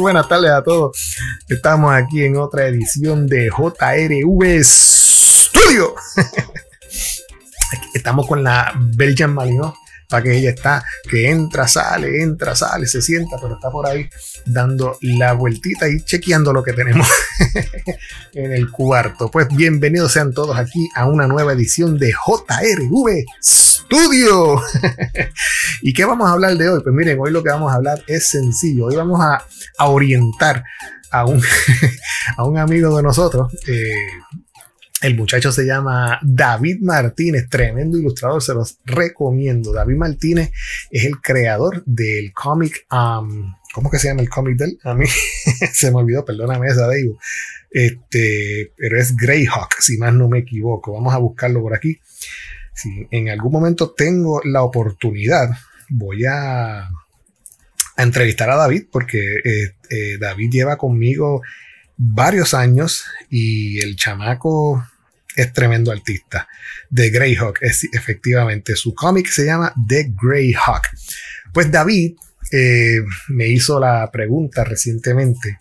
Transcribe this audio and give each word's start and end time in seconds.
buenas 0.00 0.28
tardes 0.28 0.50
a 0.50 0.62
todos. 0.62 1.16
Estamos 1.48 1.92
aquí 1.92 2.24
en 2.24 2.36
otra 2.38 2.66
edición 2.66 3.26
de 3.26 3.50
JRV 3.50 4.64
Studio. 4.64 5.94
Estamos 7.94 8.26
con 8.26 8.42
la 8.42 8.72
Belgian 8.96 9.34
Malino 9.34 9.74
para 10.08 10.22
que 10.24 10.36
ella 10.36 10.50
está, 10.50 10.82
que 11.08 11.30
entra, 11.30 11.68
sale, 11.68 12.22
entra, 12.22 12.56
sale, 12.56 12.86
se 12.86 13.00
sienta, 13.00 13.36
pero 13.40 13.54
está 13.54 13.70
por 13.70 13.86
ahí 13.86 14.08
dando 14.46 14.98
la 15.02 15.34
vueltita 15.34 15.88
y 15.88 16.02
chequeando 16.02 16.52
lo 16.52 16.64
que 16.64 16.72
tenemos 16.72 17.06
en 18.34 18.52
el 18.52 18.70
cuarto. 18.70 19.30
Pues 19.30 19.48
bienvenidos 19.48 20.12
sean 20.12 20.32
todos 20.32 20.56
aquí 20.56 20.88
a 20.96 21.06
una 21.06 21.26
nueva 21.26 21.52
edición 21.52 21.98
de 21.98 22.10
JRV 22.10 23.24
Studio. 23.42 23.69
¿Y 25.82 25.92
qué 25.92 26.04
vamos 26.04 26.28
a 26.28 26.32
hablar 26.32 26.56
de 26.56 26.68
hoy? 26.68 26.80
Pues 26.82 26.94
miren, 26.94 27.18
hoy 27.20 27.32
lo 27.32 27.42
que 27.42 27.50
vamos 27.50 27.72
a 27.72 27.74
hablar 27.74 28.02
es 28.06 28.30
sencillo. 28.30 28.86
Hoy 28.86 28.94
vamos 28.94 29.20
a, 29.20 29.44
orientar 29.88 30.64
a 31.10 31.24
un, 31.26 32.58
amigo 32.58 32.96
de 32.96 33.02
nosotros. 33.02 33.52
Eh, 33.66 33.92
el 35.02 35.16
muchacho 35.16 35.50
se 35.50 35.64
llama 35.64 36.20
David 36.22 36.82
Martínez, 36.82 37.48
tremendo 37.48 37.98
ilustrador, 37.98 38.40
se 38.42 38.54
los 38.54 38.78
recomiendo. 38.84 39.72
David 39.72 39.96
Martínez 39.96 40.52
es 40.90 41.04
el 41.04 41.20
creador 41.20 41.82
del 41.84 42.32
cómic, 42.32 42.86
um, 42.92 43.54
¿cómo 43.72 43.90
que 43.90 43.98
se 43.98 44.08
llama 44.08 44.20
el 44.20 44.28
cómic 44.28 44.56
de 44.56 44.64
él? 44.66 44.78
A 44.84 44.94
mí 44.94 45.06
se 45.72 45.90
me 45.90 45.96
olvidó, 45.96 46.24
perdóname 46.24 46.68
esa, 46.68 46.82
Dave. 46.82 47.16
Este, 47.70 48.72
pero 48.76 49.00
es 49.00 49.16
Greyhawk, 49.16 49.80
si 49.80 49.96
más 49.96 50.12
no 50.12 50.28
me 50.28 50.40
equivoco. 50.40 50.92
Vamos 50.92 51.14
a 51.14 51.18
buscarlo 51.18 51.60
por 51.62 51.74
aquí. 51.74 51.98
Si 52.80 53.06
en 53.10 53.28
algún 53.28 53.52
momento 53.52 53.90
tengo 53.90 54.40
la 54.44 54.62
oportunidad, 54.62 55.50
voy 55.88 56.24
a, 56.24 56.88
entrevistar 57.96 58.48
a 58.50 58.56
David, 58.56 58.84
porque 58.90 59.18
eh, 59.18 59.74
eh, 59.90 60.16
David 60.18 60.50
lleva 60.50 60.78
conmigo 60.78 61.42
varios 61.96 62.54
años 62.54 63.04
y 63.28 63.78
el 63.80 63.96
chamaco 63.96 64.82
es 65.36 65.52
tremendo 65.52 65.92
artista. 65.92 66.48
The 66.92 67.10
Greyhawk 67.10 67.58
es 67.60 67.84
efectivamente 67.92 68.74
su 68.74 68.94
cómic 68.94 69.28
se 69.28 69.44
llama 69.44 69.74
The 69.86 70.12
Greyhawk. 70.20 70.82
Pues 71.52 71.70
David 71.70 72.16
eh, 72.52 73.00
me 73.28 73.48
hizo 73.48 73.78
la 73.78 74.10
pregunta 74.10 74.64
recientemente 74.64 75.58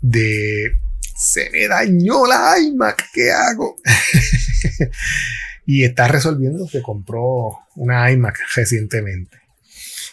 de 0.00 0.78
se 1.16 1.50
me 1.50 1.68
dañó 1.68 2.26
la 2.26 2.58
iMac, 2.58 3.10
¿qué 3.12 3.30
hago? 3.30 3.76
y 5.66 5.84
está 5.84 6.08
resolviendo 6.08 6.66
que 6.70 6.82
compró 6.82 7.58
una 7.76 8.10
iMac 8.10 8.38
recientemente. 8.54 9.40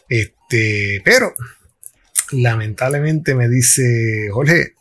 Este, 0.10 1.02
pero 1.04 1.34
lamentablemente 2.32 3.36
me 3.36 3.48
dice, 3.48 4.30
Jorge, 4.32 4.74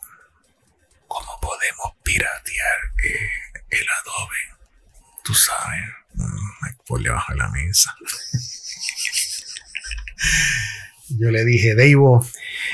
¿cómo 1.07 1.39
podemos 1.41 1.93
piratear 2.03 2.77
eh, 3.05 3.29
el 3.69 3.85
Adobe? 4.01 4.35
Tú 5.23 5.33
sabes, 5.33 5.83
por 6.85 7.01
debajo 7.01 7.31
de 7.33 7.37
la 7.37 7.49
mesa. 7.49 7.95
Yo 11.09 11.31
le 11.31 11.45
dije, 11.45 11.73
Dave, 11.75 11.95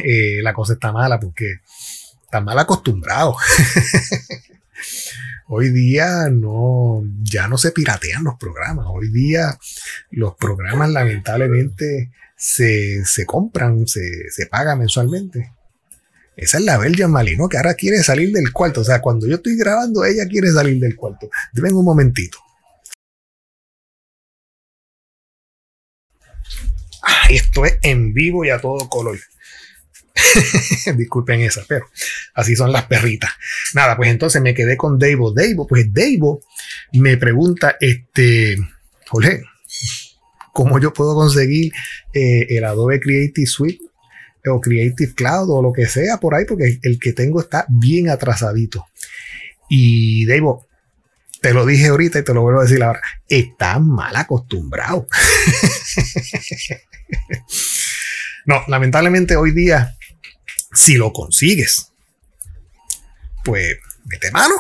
eh, 0.03 0.41
la 0.41 0.53
cosa 0.53 0.73
está 0.73 0.91
mala 0.91 1.19
porque 1.19 1.59
está 2.23 2.41
mal 2.41 2.57
acostumbrado. 2.57 3.35
Hoy 5.55 5.69
día 5.69 6.29
no, 6.31 7.03
ya 7.21 7.47
no 7.47 7.59
se 7.59 7.71
piratean 7.71 8.23
los 8.23 8.39
programas. 8.39 8.87
Hoy 8.89 9.11
día 9.11 9.55
los 10.09 10.35
programas 10.35 10.89
lamentablemente 10.89 12.11
se, 12.35 13.03
compran, 13.27 13.85
se, 13.85 14.31
se 14.31 14.49
mensualmente. 14.75 15.53
Esa 16.35 16.57
es 16.57 16.63
la 16.63 16.79
Belgian 16.79 17.11
Malino 17.11 17.47
que 17.47 17.57
ahora 17.57 17.75
quiere 17.75 18.01
salir 18.01 18.31
del 18.33 18.51
cuarto. 18.51 18.81
O 18.81 18.83
sea, 18.83 18.99
cuando 18.99 19.27
yo 19.27 19.35
estoy 19.35 19.55
grabando, 19.55 20.03
ella 20.03 20.27
quiere 20.27 20.51
salir 20.51 20.79
del 20.81 20.95
cuarto. 20.95 21.29
Deben 21.53 21.75
un 21.75 21.85
momentito. 21.85 22.39
Ah, 27.03 27.27
esto 27.29 27.63
es 27.65 27.77
en 27.83 28.11
vivo 28.11 28.43
y 28.43 28.49
a 28.49 28.59
todo 28.59 28.89
color. 28.89 29.19
Disculpen 30.96 31.41
esa, 31.41 31.63
pero 31.68 31.88
así 32.34 32.56
son 32.56 32.72
las 32.72 32.85
perritas. 32.85 33.31
Nada, 33.74 33.97
pues 33.97 34.09
entonces 34.09 34.41
me 34.41 34.53
quedé 34.53 34.78
con 34.78 35.00
Dave. 35.00 35.18
Dave, 35.35 35.56
pues 35.68 35.91
Dave 35.91 36.40
me 36.94 37.18
pregunta, 37.18 37.75
este, 37.79 38.57
Jorge, 39.07 39.44
¿cómo 40.51 40.79
yo 40.79 40.94
puedo 40.94 41.16
conseguir 41.16 41.74
eh, 42.13 42.47
el 42.50 42.63
Adobe 42.63 43.00
Creative 43.00 43.47
Suite 43.47 43.84
o 44.46 44.59
Creative 44.59 45.13
Cloud 45.13 45.50
o 45.50 45.62
lo 45.62 45.74
que 45.74 45.88
sea 45.88 46.18
por 46.18 46.35
ahí? 46.35 46.45
Porque 46.45 46.80
el 46.81 47.00
que 47.00 47.13
tengo 47.13 47.41
está 47.41 47.66
bien 47.69 48.09
atrasadito. 48.09 48.85
Y 49.69 50.25
Dave, 50.25 50.44
te 51.41 51.53
lo 51.53 51.66
dije 51.66 51.88
ahorita 51.88 52.19
y 52.19 52.24
te 52.24 52.34
lo 52.34 52.41
vuelvo 52.41 52.62
a 52.62 52.63
decir 52.63 52.84
ahora, 52.84 53.01
está 53.28 53.80
mal 53.80 54.16
acostumbrado. 54.16 55.07
no, 58.45 58.63
lamentablemente 58.68 59.35
hoy 59.35 59.51
día 59.51 59.97
si 60.73 60.95
lo 60.95 61.13
consigues, 61.13 61.91
pues 63.44 63.78
mete 64.06 64.31
mano. 64.31 64.56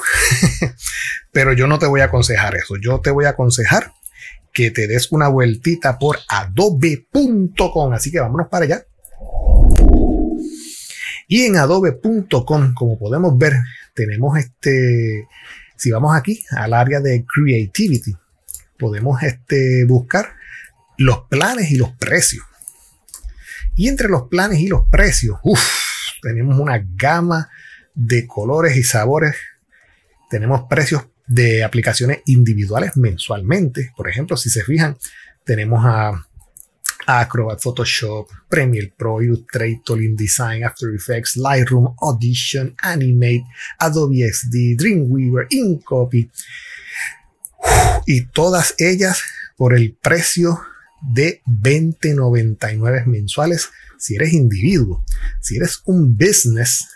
Pero 1.31 1.53
yo 1.53 1.67
no 1.67 1.79
te 1.79 1.87
voy 1.87 2.01
a 2.01 2.05
aconsejar 2.05 2.55
eso. 2.55 2.75
Yo 2.77 3.01
te 3.01 3.11
voy 3.11 3.25
a 3.25 3.29
aconsejar 3.29 3.93
que 4.53 4.71
te 4.71 4.87
des 4.87 5.11
una 5.11 5.27
vueltita 5.27 5.97
por 5.97 6.19
adobe.com. 6.27 7.93
Así 7.93 8.11
que 8.11 8.19
vámonos 8.19 8.47
para 8.49 8.65
allá. 8.65 8.85
Y 11.27 11.45
en 11.45 11.57
adobe.com, 11.57 12.73
como 12.73 12.99
podemos 12.99 13.37
ver, 13.37 13.53
tenemos 13.95 14.37
este, 14.37 15.27
si 15.75 15.89
vamos 15.91 16.15
aquí 16.15 16.45
al 16.51 16.73
área 16.73 16.99
de 16.99 17.25
creativity, 17.25 18.15
podemos 18.77 19.23
este, 19.23 19.85
buscar 19.85 20.33
los 20.97 21.21
planes 21.29 21.71
y 21.71 21.75
los 21.75 21.91
precios. 21.93 22.45
Y 23.75 23.87
entre 23.87 24.09
los 24.09 24.27
planes 24.27 24.59
y 24.59 24.67
los 24.67 24.87
precios, 24.91 25.39
uff, 25.43 25.83
tenemos 26.23 26.59
una 26.59 26.83
gama 26.95 27.49
de 27.93 28.25
colores 28.25 28.75
y 28.77 28.83
sabores. 28.83 29.35
Tenemos 30.29 30.63
precios 30.69 31.03
de 31.27 31.63
aplicaciones 31.63 32.21
individuales 32.25 32.97
mensualmente. 32.97 33.91
Por 33.95 34.09
ejemplo, 34.09 34.37
si 34.37 34.49
se 34.49 34.63
fijan, 34.63 34.97
tenemos 35.43 35.85
a 35.85 36.25
Acrobat, 37.05 37.59
Photoshop, 37.59 38.29
Premiere 38.47 38.93
Pro, 38.95 39.21
Illustrator, 39.21 40.01
InDesign, 40.01 40.63
After 40.63 40.89
Effects, 40.93 41.35
Lightroom, 41.35 41.95
Audition, 42.01 42.73
Animate, 42.81 43.43
Adobe 43.79 44.31
XD, 44.31 44.77
Dreamweaver, 44.77 45.47
InCopy. 45.49 46.29
Y 48.05 48.25
todas 48.27 48.75
ellas 48.77 49.21
por 49.57 49.75
el 49.75 49.93
precio 49.93 50.59
de 51.01 51.41
20.99 51.45 53.05
mensuales 53.05 53.69
si 54.03 54.15
eres 54.15 54.33
individuo. 54.33 55.05
Si 55.39 55.55
eres 55.55 55.81
un 55.85 56.17
business, 56.17 56.89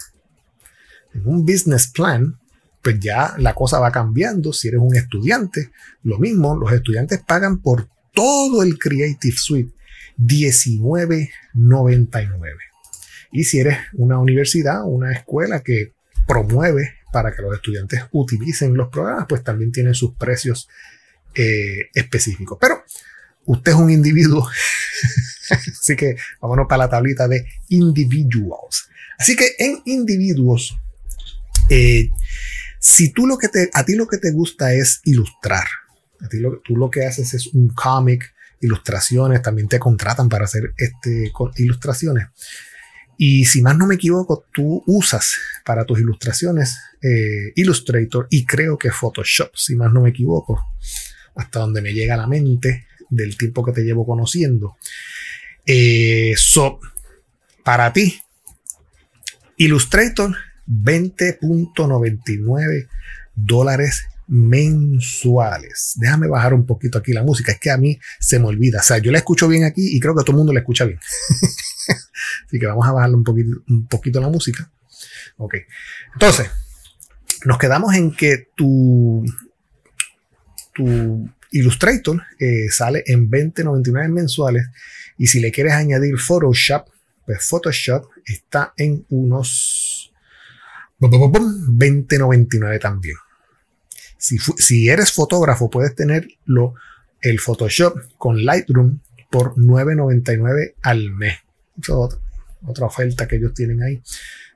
en 1.14 1.26
un 1.26 1.46
business 1.46 1.88
plan, 1.88 2.38
pues 2.82 3.00
ya 3.00 3.34
la 3.38 3.54
cosa 3.54 3.80
va 3.80 3.94
cambiando. 3.94 4.52
Si 4.52 4.68
eres 4.68 4.82
un 4.82 4.94
estudiante, 4.94 5.72
lo 6.04 6.20
mismo, 6.20 6.58
los 6.58 6.74
estudiantes 6.74 7.22
pagan 7.26 7.62
por 7.62 7.88
todo 8.14 8.62
el 8.62 8.78
Creative 8.78 9.38
Suite 9.38 9.72
19.99. 10.18 12.40
Y 13.32 13.46
si 13.46 13.60
eres 13.60 13.78
una 13.94 14.20
universidad, 14.20 14.84
una 14.84 15.14
escuela 15.14 15.62
que 15.62 15.94
promueve 16.28 16.96
para 17.14 17.34
que 17.34 17.42
los 17.42 17.56
estudiantes 17.56 18.02
utilicen 18.12 18.76
los 18.76 18.90
programas, 18.90 19.28
pues 19.30 19.46
también 19.46 19.72
tienen 19.72 19.94
sus 19.94 20.14
precios 20.16 20.68
eh, 21.36 21.90
específicos. 21.94 22.58
Pero 22.60 22.84
usted 23.46 23.72
es 23.72 23.78
un 23.78 23.92
individuo, 23.92 24.46
así 25.50 25.96
que 25.96 26.16
vámonos 26.42 26.68
para 26.68 26.86
la 26.86 26.90
tablita 26.90 27.28
de 27.28 27.46
individuals. 27.70 28.88
Así 29.18 29.36
que 29.36 29.56
en 29.58 29.82
individuos, 29.86 30.78
eh, 31.70 32.10
si 32.80 33.12
tú 33.12 33.26
lo 33.26 33.38
que 33.38 33.50
te, 33.50 33.70
a 33.74 33.84
ti 33.84 33.96
lo 33.96 34.08
que 34.08 34.18
te 34.18 34.32
gusta 34.32 34.74
es 34.74 35.02
ilustrar, 35.06 35.68
a 36.22 36.28
ti 36.28 36.40
lo, 36.40 36.60
tú 36.60 36.76
lo 36.76 36.90
que 36.90 37.06
haces 37.06 37.34
es 37.34 37.48
un 37.48 37.70
cómic, 37.70 38.34
ilustraciones, 38.62 39.42
también 39.42 39.68
te 39.68 39.80
contratan 39.80 40.30
para 40.30 40.46
hacer 40.46 40.74
este, 40.78 41.32
ilustraciones. 41.58 42.28
Y 43.18 43.46
si 43.46 43.62
más 43.62 43.76
no 43.76 43.88
me 43.88 43.96
equivoco, 43.96 44.46
tú 44.54 44.84
usas 44.86 45.36
para 45.66 45.86
tus 45.86 46.00
ilustraciones 46.00 46.78
eh, 47.02 47.52
Illustrator 47.56 48.28
y 48.30 48.46
creo 48.46 48.78
que 48.78 48.92
Photoshop, 48.92 49.56
si 49.56 49.76
más 49.76 49.92
no 49.92 50.02
me 50.02 50.10
equivoco, 50.10 50.62
hasta 51.36 51.60
donde 51.60 51.82
me 51.82 51.94
llega 51.94 52.14
a 52.14 52.18
la 52.18 52.28
mente 52.28 52.86
del 53.10 53.38
tiempo 53.38 53.64
que 53.64 53.72
te 53.72 53.84
llevo 53.84 54.06
conociendo. 54.06 54.76
Eh, 55.66 56.36
para 57.64 57.94
ti, 57.94 58.22
Illustrator, 59.58 60.36
20.99 60.68 62.88
dólares 63.36 64.08
mensuales. 64.28 65.94
Déjame 65.96 66.28
bajar 66.28 66.54
un 66.54 66.66
poquito 66.66 66.98
aquí 66.98 67.14
la 67.14 67.24
música, 67.24 67.54
es 67.54 67.60
que 67.60 67.72
a 67.72 67.78
mí 67.78 68.00
se 68.20 68.40
me 68.40 68.46
olvida. 68.46 68.80
O 68.80 68.84
sea, 68.84 68.98
yo 69.00 69.12
la 69.12 69.20
escucho 69.20 69.48
bien 69.48 69.64
aquí 69.64 69.96
y 69.96 70.00
creo 70.00 70.16
que 70.16 70.24
todo 70.24 70.32
el 70.32 70.38
mundo 70.38 70.54
la 70.54 70.60
escucha 70.60 70.86
bien. 70.86 71.00
Así 72.48 72.60
que 72.60 72.68
vamos 72.68 72.88
a 72.88 72.92
bajarle 72.92 73.16
un 73.16 73.24
poquito, 73.24 73.50
un 73.68 73.88
poquito 73.88 74.20
la 74.20 74.30
música. 74.30 74.70
Ok. 75.38 75.56
Entonces, 76.14 76.50
nos 77.46 77.58
quedamos 77.58 77.96
en 77.96 78.14
que 78.14 78.50
tu, 78.56 79.26
tu 80.74 81.30
Illustrator 81.52 82.22
eh, 82.40 82.70
sale 82.70 83.04
en 83.08 83.30
20.99 83.30 84.10
mensuales 84.10 84.68
y 85.18 85.28
si 85.28 85.40
le 85.40 85.52
quieres 85.52 85.74
añadir 85.74 86.18
Photoshop, 86.18 86.88
pues 87.26 87.44
Photoshop 87.44 88.10
está 88.26 88.74
en 88.78 89.06
unos 89.10 90.14
20.99 91.00 92.80
también. 92.80 93.16
Si, 94.18 94.38
si, 94.58 94.90
eres 94.90 95.12
fotógrafo, 95.12 95.70
puedes 95.70 95.96
tenerlo 95.96 96.74
el 97.22 97.40
Photoshop 97.40 97.98
con 98.18 98.44
Lightroom 98.44 99.00
por 99.30 99.56
9.99 99.56 100.74
al 100.82 101.12
mes. 101.12 101.38
Esa 101.80 101.94
es 101.94 102.18
otra 102.66 102.88
oferta 102.88 103.28
que 103.28 103.36
ellos 103.36 103.54
tienen 103.54 103.84
ahí. 103.84 104.02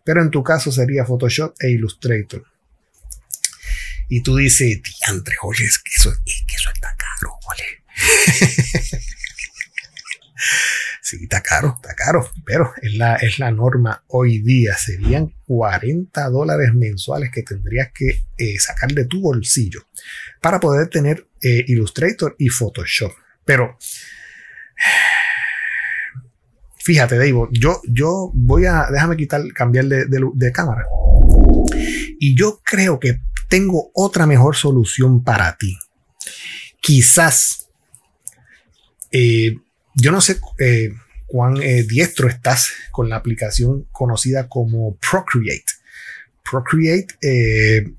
Pero 0.03 0.21
en 0.21 0.31
tu 0.31 0.43
caso 0.43 0.71
sería 0.71 1.05
Photoshop 1.05 1.53
e 1.59 1.69
Illustrator. 1.71 2.43
Y 4.13 4.23
tú 4.23 4.35
dices, 4.35 4.81
diantre, 4.99 5.35
oye, 5.41 5.63
es 5.63 5.79
que 5.79 5.91
eso, 5.95 6.11
es 6.11 6.43
que 6.45 6.55
eso 6.55 6.69
está 6.73 6.93
caro, 6.97 7.31
ole. 7.47 7.63
sí, 11.01 11.17
está 11.21 11.41
caro, 11.41 11.79
está 11.81 11.95
caro, 11.95 12.29
pero 12.45 12.73
es 12.81 12.93
la, 12.95 13.15
es 13.15 13.39
la 13.39 13.51
norma 13.51 14.03
hoy 14.07 14.39
día. 14.39 14.75
Serían 14.75 15.33
40 15.47 16.27
dólares 16.27 16.73
mensuales 16.73 17.31
que 17.31 17.43
tendrías 17.43 17.93
que 17.93 18.25
eh, 18.37 18.59
sacar 18.59 18.91
de 18.91 19.05
tu 19.05 19.21
bolsillo 19.21 19.87
para 20.41 20.59
poder 20.59 20.89
tener 20.89 21.25
eh, 21.41 21.63
Illustrator 21.69 22.35
y 22.37 22.49
Photoshop. 22.49 23.13
Pero 23.45 23.77
fíjate, 26.83 27.15
Dave, 27.15 27.47
yo, 27.51 27.81
yo 27.87 28.29
voy 28.33 28.65
a, 28.65 28.87
déjame 28.91 29.15
quitar, 29.15 29.41
cambiar 29.53 29.85
de, 29.85 30.05
de 30.05 30.51
cámara. 30.51 30.85
Y 32.19 32.35
yo 32.35 32.59
creo 32.65 32.99
que 32.99 33.21
tengo 33.51 33.91
otra 33.93 34.25
mejor 34.25 34.55
solución 34.55 35.25
para 35.25 35.57
ti. 35.57 35.77
Quizás, 36.79 37.67
eh, 39.11 39.57
yo 39.93 40.11
no 40.13 40.21
sé 40.21 40.39
eh, 40.57 40.93
cuán 41.27 41.61
eh, 41.61 41.83
diestro 41.83 42.29
estás 42.29 42.71
con 42.91 43.09
la 43.09 43.17
aplicación 43.17 43.89
conocida 43.91 44.47
como 44.47 44.95
Procreate. 44.95 45.65
Procreate 46.49 47.93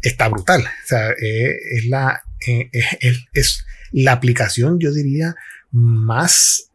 está 0.00 0.28
brutal. 0.28 0.62
O 0.62 0.86
sea, 0.86 1.10
es, 1.10 1.84
la, 1.84 2.22
es, 3.34 3.66
la 3.92 4.12
aplicación, 4.12 4.78
yo 4.80 4.94
diría, 4.94 5.34
más 5.72 6.70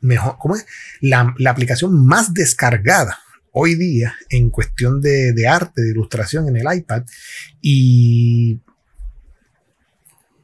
mejor, 0.00 0.36
¿cómo 0.38 0.56
es? 0.56 0.66
La, 1.00 1.34
la 1.38 1.50
aplicación 1.50 2.04
más 2.06 2.34
descargada 2.34 3.18
hoy 3.52 3.74
día 3.74 4.14
en 4.28 4.50
cuestión 4.50 5.00
de, 5.00 5.46
arte, 5.48 5.82
de 5.82 5.90
ilustración 5.90 6.48
en 6.48 6.56
el 6.56 6.66
iPad. 6.72 7.04
Y 7.60 8.60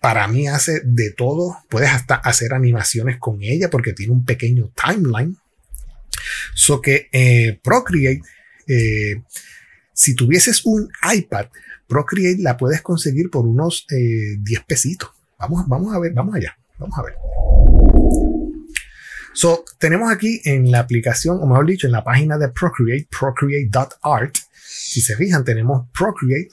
para 0.00 0.28
mí 0.28 0.48
hace 0.48 0.80
de 0.84 1.10
todo. 1.10 1.58
Puedes 1.68 1.90
hasta 1.90 2.14
hacer 2.16 2.54
animaciones 2.54 3.18
con 3.18 3.42
ella 3.42 3.70
porque 3.70 3.92
tiene 3.92 4.12
un 4.12 4.24
pequeño 4.24 4.72
timeline. 4.74 5.36
So 6.54 6.80
que 6.80 7.08
eh, 7.12 7.60
Procreate, 7.62 8.22
eh, 8.66 9.22
si 9.92 10.14
tuvieses 10.14 10.64
un 10.64 10.88
iPad, 11.12 11.46
Procreate 11.86 12.42
la 12.42 12.56
puedes 12.56 12.82
conseguir 12.82 13.30
por 13.30 13.46
unos 13.46 13.86
10 13.88 14.60
eh, 14.60 14.64
pesitos. 14.66 15.10
Vamos, 15.38 15.64
vamos 15.68 15.94
a 15.94 15.98
ver, 15.98 16.12
vamos 16.12 16.34
allá, 16.34 16.56
vamos 16.78 16.98
a 16.98 17.02
ver. 17.02 17.65
So, 19.36 19.66
tenemos 19.78 20.10
aquí 20.10 20.40
en 20.46 20.70
la 20.70 20.80
aplicación, 20.80 21.36
o 21.42 21.46
mejor 21.46 21.66
dicho, 21.66 21.86
en 21.86 21.92
la 21.92 22.02
página 22.02 22.38
de 22.38 22.48
Procreate, 22.48 23.06
procreate.art. 23.10 24.34
Si 24.66 25.02
se 25.02 25.14
fijan, 25.14 25.44
tenemos 25.44 25.90
Procreate. 25.90 26.48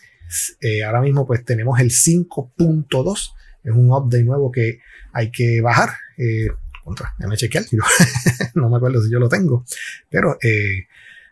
Eh, 0.59 0.83
ahora 0.83 0.99
mismo, 0.99 1.25
pues 1.25 1.45
tenemos 1.45 1.79
el 1.79 1.91
5.2. 1.91 3.33
Es 3.63 3.71
un 3.71 3.89
update 3.89 4.25
nuevo 4.25 4.51
que 4.51 4.81
hay 5.13 5.31
que 5.31 5.61
bajar. 5.61 5.91
Eh, 6.17 6.49
contra, 6.83 7.15
déjame 7.17 7.37
chequear. 7.37 7.63
no 8.55 8.69
me 8.69 8.75
acuerdo 8.75 9.01
si 9.01 9.09
yo 9.09 9.17
lo 9.17 9.29
tengo. 9.29 9.63
Pero 10.09 10.37
eh, 10.41 10.87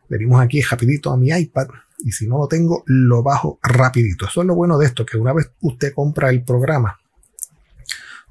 venimos 0.08 0.40
aquí 0.40 0.62
rapidito 0.62 1.12
a 1.12 1.18
mi 1.18 1.32
iPad. 1.32 1.68
Y 2.06 2.14
si 2.14 2.28
no 2.28 2.38
lo 2.38 2.48
tengo, 2.48 2.86
lo 2.86 3.24
bajo 3.24 3.60
rapidito. 3.62 4.26
Eso 4.26 4.40
es 4.40 4.48
lo 4.48 4.56
bueno 4.56 4.78
de 4.78 4.86
esto, 4.86 5.06
que 5.06 5.18
una 5.18 5.34
vez 5.34 5.52
usted 5.60 5.92
compra 5.94 6.30
el 6.30 6.46
programa, 6.46 7.01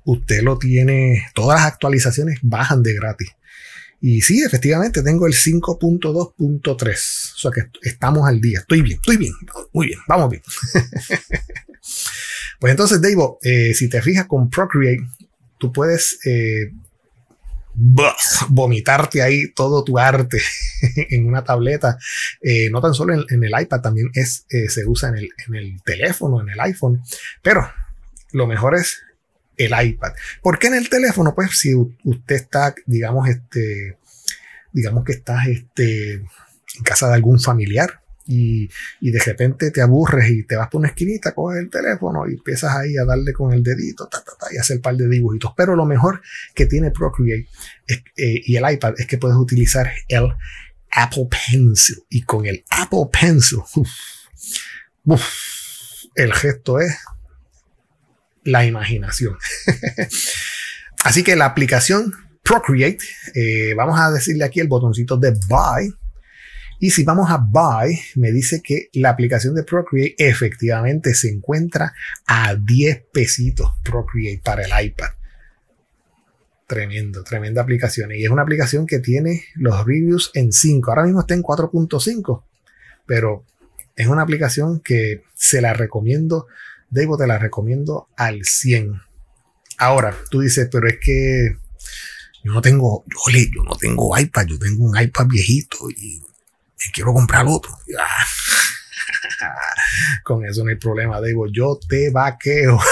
usted 0.05 0.43
lo 0.43 0.59
tiene, 0.59 1.27
todas 1.35 1.61
las 1.61 1.73
actualizaciones 1.73 2.39
bajan 2.43 2.83
de 2.83 2.95
gratis. 2.95 3.31
Y 4.01 4.23
sí, 4.23 4.43
efectivamente, 4.43 5.03
tengo 5.03 5.27
el 5.27 5.35
5.2.3. 5.35 7.35
O 7.35 7.39
sea 7.39 7.51
que 7.51 7.65
estamos 7.83 8.27
al 8.27 8.41
día. 8.41 8.61
Estoy 8.61 8.81
bien, 8.81 8.97
estoy 8.97 9.19
bien. 9.19 9.35
Muy 9.73 9.89
bien, 9.89 9.99
vamos 10.09 10.31
bien. 10.31 10.43
pues 12.61 12.71
entonces, 12.71 13.03
Dave, 13.03 13.17
eh, 13.43 13.75
si 13.75 13.91
te 13.91 14.01
fijas 14.01 14.27
con 14.27 14.49
Procreate, 14.49 15.07
tú 15.59 15.71
puedes 15.71 16.19
eh, 16.25 16.73
vomitarte 18.49 19.21
ahí 19.21 19.53
todo 19.53 19.85
tu 19.85 19.99
arte 19.99 20.41
en 21.11 21.27
una 21.27 21.45
tableta. 21.45 21.99
Eh, 22.41 22.71
no 22.71 22.81
tan 22.81 22.95
solo 22.95 23.13
en, 23.13 23.45
el 23.45 23.61
iPad, 23.61 23.83
también 23.83 24.09
es, 24.15 24.47
se 24.49 24.87
usa 24.87 25.11
en 25.11 25.19
el, 25.19 25.29
en 25.47 25.57
el 25.57 25.83
teléfono, 25.83 26.41
en 26.41 26.49
el 26.49 26.61
iPhone. 26.61 27.03
Pero 27.43 27.71
lo 28.33 28.47
mejor 28.47 28.77
es 28.77 29.03
el 29.61 29.73
iPad. 29.89 30.13
¿Por 30.43 30.59
qué 30.59 30.69
en 30.69 30.75
el 30.75 30.89
teléfono? 30.89 31.35
Pues 31.35 31.59
si 31.59 31.75
usted 31.75 32.35
está, 32.35 32.75
digamos, 32.87 33.29
este, 33.29 33.99
digamos 34.73 35.05
que 35.05 35.13
estás 35.13 35.47
este, 35.47 36.15
en 36.15 36.83
casa 36.85 37.09
de 37.09 37.15
algún 37.15 37.39
familiar 37.39 38.01
y, 38.27 38.69
de 39.01 39.19
repente 39.19 39.71
te 39.71 39.83
aburres 39.83 40.31
y 40.31 40.45
te 40.45 40.57
vas 40.57 40.69
por 40.69 40.79
una 40.79 40.89
esquinita, 40.89 41.35
coges 41.35 41.59
el 41.59 41.71
teléfono 41.71 42.29
y 42.29 42.35
empiezas 42.35 42.75
ahí 42.77 42.97
a 42.97 43.05
darle 43.05 43.33
con 43.33 43.53
el 43.53 43.63
dedito 43.63 44.09
y 44.53 44.57
hacer 44.57 44.77
un 44.77 44.83
par 44.83 44.97
de 44.97 45.09
dibujitos. 45.09 45.53
Pero 45.57 45.75
lo 45.75 45.85
mejor 45.85 46.23
que 46.55 46.67
tiene 46.67 46.91
Procreate 46.91 47.49
eh, 47.89 48.03
y 48.17 48.57
el 48.57 48.73
iPad 48.73 48.95
es 48.99 49.07
que 49.07 49.19
puedes 49.19 49.37
utilizar 49.37 49.91
el 50.09 50.29
Apple 50.93 51.29
Pencil. 51.29 52.03
Y 52.09 52.23
con 52.23 52.47
el 52.47 52.65
Apple 52.71 53.09
Pencil, 53.13 53.61
el 56.15 56.33
gesto 56.33 56.81
es 56.81 56.97
la 58.45 58.65
imaginación. 58.65 59.37
Así 61.05 61.23
que 61.23 61.37
la 61.37 61.47
aplicación 61.47 62.13
Procreate, 62.43 62.99
eh, 63.35 63.75
vamos 63.75 63.99
a 64.01 64.11
decirle 64.11 64.45
aquí 64.45 64.61
el 64.61 64.69
botoncito 64.69 65.17
de 65.17 65.33
Buy. 65.49 65.95
Y 66.81 66.91
si 66.91 67.05
vamos 67.05 67.31
a 67.31 67.37
Buy, 67.37 68.01
me 68.17 68.33
dice 68.33 68.63
que 68.63 68.89
la 68.95 69.11
aplicación 69.11 69.55
de 69.55 69.63
Procreate 69.63 70.15
efectivamente 70.19 71.15
se 71.15 71.29
encuentra 71.29 71.93
a 72.27 72.55
10 72.55 73.05
pesitos 73.13 73.73
Procreate 73.85 74.41
para 74.43 74.63
el 74.63 74.87
iPad. 74.87 75.11
Tremendo, 76.67 77.23
tremenda 77.25 77.63
aplicación. 77.63 78.13
Y 78.13 78.25
es 78.25 78.31
una 78.31 78.43
aplicación 78.43 78.87
que 78.87 79.01
tiene 79.01 79.45
los 79.57 79.85
reviews 79.85 80.31
en 80.35 80.53
5. 80.53 80.91
Ahora 80.91 81.05
mismo 81.05 81.21
está 81.21 81.35
en 81.35 81.43
4.5. 81.43 82.45
Pero 83.07 83.45
es 83.97 84.07
una 84.07 84.23
aplicación 84.23 84.81
que 84.81 85.25
se 85.35 85.61
la 85.61 85.75
recomiendo 85.75 86.47
Debo 86.91 87.17
te 87.17 87.27
la 87.27 87.39
recomiendo 87.39 88.09
al 88.17 88.45
100. 88.45 89.01
Ahora, 89.79 90.15
tú 90.31 90.41
dices, 90.41 90.69
pero 90.71 90.89
es 90.89 90.99
que 91.01 91.57
yo 92.45 92.53
no 92.53 92.61
tengo, 92.61 93.05
yo 93.07 93.65
no 93.65 93.77
tengo 93.77 94.19
iPad, 94.19 94.47
yo 94.47 94.59
tengo 94.59 94.85
un 94.85 95.01
iPad 95.01 95.27
viejito 95.27 95.89
y 95.91 96.23
quiero 96.93 97.13
comprar 97.13 97.47
otro. 97.49 97.73
Con 100.25 100.45
eso 100.45 100.65
no 100.65 100.71
hay 100.71 100.77
problema, 100.77 101.21
Debo. 101.21 101.47
Yo 101.49 101.79
te 101.89 102.11
vaqueo. 102.11 102.81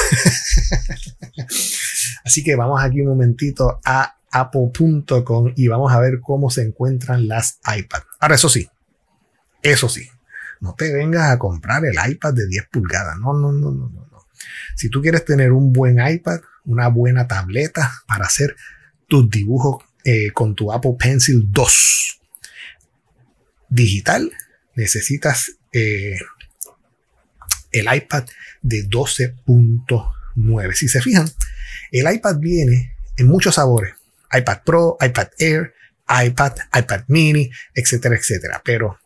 Así 2.24 2.44
que 2.44 2.56
vamos 2.56 2.82
aquí 2.82 3.00
un 3.00 3.08
momentito 3.08 3.80
a 3.84 4.18
apple.com 4.30 5.52
y 5.56 5.68
vamos 5.68 5.92
a 5.92 6.00
ver 6.00 6.20
cómo 6.20 6.50
se 6.50 6.62
encuentran 6.62 7.28
las 7.28 7.60
iPad. 7.76 8.02
Ahora, 8.20 8.34
eso 8.34 8.48
sí, 8.48 8.68
eso 9.62 9.88
sí, 9.88 10.08
no 10.60 10.74
te 10.74 10.92
vengas 10.92 11.30
a 11.30 11.38
comprar 11.38 11.82
el 11.84 11.94
iPad 12.10 12.34
de 12.34 12.46
10 12.46 12.68
pulgadas. 12.70 13.16
No, 13.18 13.32
no, 13.32 13.52
no, 13.52 13.70
no, 13.70 13.88
no. 13.88 14.08
Si 14.76 14.88
tú 14.88 15.02
quieres 15.02 15.24
tener 15.24 15.52
un 15.52 15.72
buen 15.72 15.98
iPad, 16.06 16.40
una 16.64 16.88
buena 16.88 17.26
tableta 17.26 17.92
para 18.06 18.26
hacer 18.26 18.54
tus 19.08 19.28
dibujos 19.28 19.82
eh, 20.04 20.30
con 20.32 20.54
tu 20.54 20.72
Apple 20.72 20.96
Pencil 20.98 21.50
2 21.50 22.20
digital, 23.68 24.32
necesitas 24.74 25.56
eh, 25.72 26.18
el 27.72 27.94
iPad 27.94 28.24
de 28.62 28.84
12.9. 28.88 30.72
Si 30.74 30.88
se 30.88 31.00
fijan, 31.00 31.28
el 31.90 32.12
iPad 32.12 32.36
viene 32.38 32.96
en 33.16 33.26
muchos 33.26 33.56
sabores. 33.56 33.94
iPad 34.32 34.58
Pro, 34.64 34.96
iPad 35.00 35.28
Air, 35.38 35.74
iPad, 36.08 36.52
iPad 36.78 37.02
Mini, 37.08 37.50
etcétera, 37.74 38.16
etcétera. 38.16 38.62
Pero 38.64 38.98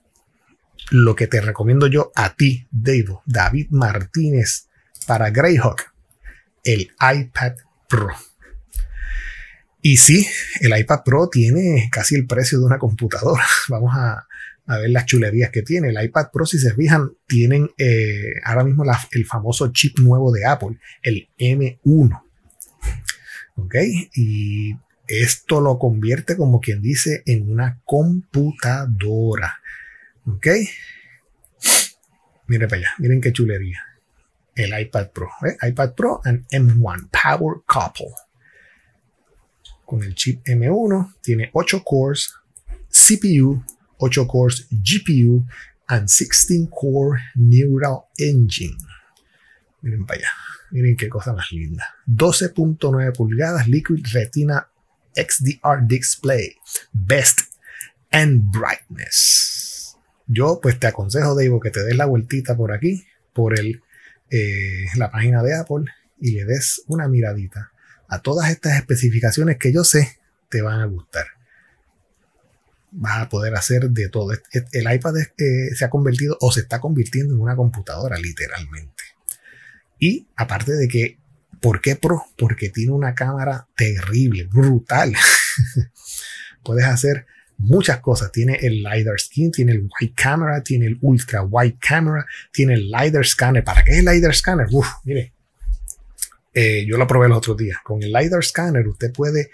lo 0.92 1.16
que 1.16 1.26
te 1.26 1.40
recomiendo 1.40 1.86
yo 1.86 2.12
a 2.14 2.34
ti, 2.34 2.66
David, 2.70 3.14
David 3.24 3.68
Martínez 3.70 4.68
para 5.06 5.30
Greyhawk, 5.30 5.80
el 6.64 6.90
iPad 7.00 7.54
Pro. 7.88 8.10
Y 9.80 9.96
sí, 9.96 10.26
el 10.60 10.78
iPad 10.78 11.00
Pro 11.02 11.28
tiene 11.30 11.88
casi 11.90 12.14
el 12.14 12.26
precio 12.26 12.58
de 12.58 12.66
una 12.66 12.78
computadora. 12.78 13.42
Vamos 13.68 13.92
a, 13.96 14.26
ver 14.66 14.90
las 14.90 15.06
chulerías 15.06 15.50
que 15.50 15.62
tiene. 15.62 15.88
El 15.88 16.04
iPad 16.04 16.26
Pro, 16.30 16.44
si 16.44 16.58
se 16.58 16.74
fijan, 16.74 17.10
tienen 17.26 17.70
eh, 17.78 18.34
ahora 18.44 18.62
mismo 18.62 18.84
el 19.12 19.24
famoso 19.24 19.72
chip 19.72 19.98
nuevo 19.98 20.30
de 20.30 20.44
Apple, 20.46 20.78
el 21.02 21.28
M1. 21.38 22.22
¿Ok? 23.56 23.74
Y 24.14 24.76
esto 25.08 25.60
lo 25.62 25.78
convierte, 25.78 26.36
como 26.36 26.60
quien 26.60 26.82
dice, 26.82 27.22
en 27.24 27.50
una 27.50 27.80
computadora. 27.84 29.61
¿Ok? 30.26 30.46
Miren 32.46 32.68
para 32.68 32.80
allá, 32.80 32.94
miren 32.98 33.20
qué 33.20 33.32
chulería. 33.32 33.80
El 34.54 34.78
iPad 34.78 35.10
Pro. 35.10 35.30
¿eh? 35.46 35.68
iPad 35.68 35.94
Pro 35.94 36.20
and 36.24 36.46
M1 36.50 37.08
Power 37.10 37.62
Couple 37.66 38.12
con 39.92 40.02
el 40.02 40.14
chip 40.14 40.42
M1, 40.46 41.16
tiene 41.20 41.50
8 41.52 41.82
cores, 41.84 42.32
CPU, 42.88 43.62
8 43.98 44.26
cores 44.26 44.66
GPU, 44.70 45.46
and 45.86 46.08
16 46.08 46.68
core 46.70 47.20
Neural 47.34 48.06
Engine. 48.16 48.78
Miren 49.82 50.06
para 50.06 50.20
allá, 50.20 50.28
miren 50.70 50.96
qué 50.96 51.10
cosa 51.10 51.34
más 51.34 51.52
linda. 51.52 51.84
12.9 52.06 53.14
pulgadas 53.14 53.68
Liquid 53.68 54.02
Retina 54.14 54.66
XDR 55.14 55.86
Display, 55.86 56.56
Best 56.94 57.40
and 58.10 58.50
Brightness. 58.50 59.51
Yo 60.26 60.60
pues 60.62 60.78
te 60.78 60.86
aconsejo, 60.86 61.34
Dave, 61.34 61.58
que 61.62 61.70
te 61.70 61.82
des 61.84 61.96
la 61.96 62.06
vueltita 62.06 62.56
por 62.56 62.72
aquí, 62.72 63.04
por 63.32 63.58
el, 63.58 63.82
eh, 64.30 64.86
la 64.96 65.10
página 65.10 65.42
de 65.42 65.54
Apple 65.54 65.84
y 66.20 66.32
le 66.32 66.44
des 66.44 66.82
una 66.86 67.08
miradita 67.08 67.72
a 68.08 68.20
todas 68.20 68.50
estas 68.50 68.76
especificaciones 68.76 69.56
que 69.58 69.72
yo 69.72 69.84
sé 69.84 70.18
te 70.48 70.62
van 70.62 70.80
a 70.80 70.84
gustar. 70.84 71.26
Vas 72.90 73.22
a 73.22 73.28
poder 73.30 73.54
hacer 73.54 73.88
de 73.88 74.10
todo. 74.10 74.32
El 74.72 74.92
iPad 74.92 75.16
eh, 75.16 75.74
se 75.74 75.84
ha 75.84 75.90
convertido 75.90 76.36
o 76.40 76.52
se 76.52 76.60
está 76.60 76.78
convirtiendo 76.78 77.34
en 77.34 77.40
una 77.40 77.56
computadora, 77.56 78.18
literalmente. 78.18 79.02
Y 79.98 80.28
aparte 80.36 80.72
de 80.72 80.88
que, 80.88 81.18
¿por 81.60 81.80
qué 81.80 81.96
Pro? 81.96 82.22
Porque 82.36 82.68
tiene 82.68 82.92
una 82.92 83.14
cámara 83.14 83.68
terrible, 83.76 84.44
brutal. 84.44 85.14
Puedes 86.62 86.84
hacer 86.84 87.26
muchas 87.62 88.00
cosas. 88.00 88.30
Tiene 88.30 88.58
el 88.60 88.82
LiDAR 88.82 89.18
skin, 89.18 89.50
tiene 89.50 89.72
el 89.72 89.88
white 90.00 90.14
camera, 90.14 90.62
tiene 90.62 90.86
el 90.86 90.98
ultra 91.00 91.42
wide 91.42 91.76
camera, 91.80 92.24
tiene 92.52 92.74
el 92.74 92.90
LiDAR 92.90 93.26
scanner. 93.26 93.64
¿Para 93.64 93.84
qué 93.84 93.98
el 93.98 94.04
LiDAR 94.04 94.34
scanner? 94.34 94.66
Mire, 95.04 95.32
eh, 96.54 96.84
yo 96.86 96.98
lo 96.98 97.06
probé 97.06 97.28
los 97.28 97.38
otros 97.38 97.56
días. 97.56 97.78
Con 97.82 98.02
el 98.02 98.12
LiDAR 98.12 98.44
Scanner 98.44 98.86
usted 98.86 99.12
puede 99.12 99.50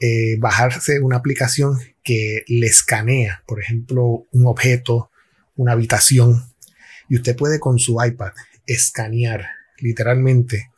eh, 0.00 0.36
bajarse 0.38 1.00
una 1.00 1.16
aplicación 1.16 1.78
que 2.02 2.44
le 2.48 2.66
escanea, 2.66 3.42
por 3.46 3.60
ejemplo, 3.60 4.26
un 4.32 4.46
objeto, 4.46 5.10
una 5.54 5.72
habitación, 5.72 6.42
y 7.08 7.16
usted 7.16 7.36
puede 7.36 7.60
con 7.60 7.78
su 7.78 8.02
iPad 8.02 8.32
escanear 8.66 9.46
literalmente 9.78 10.70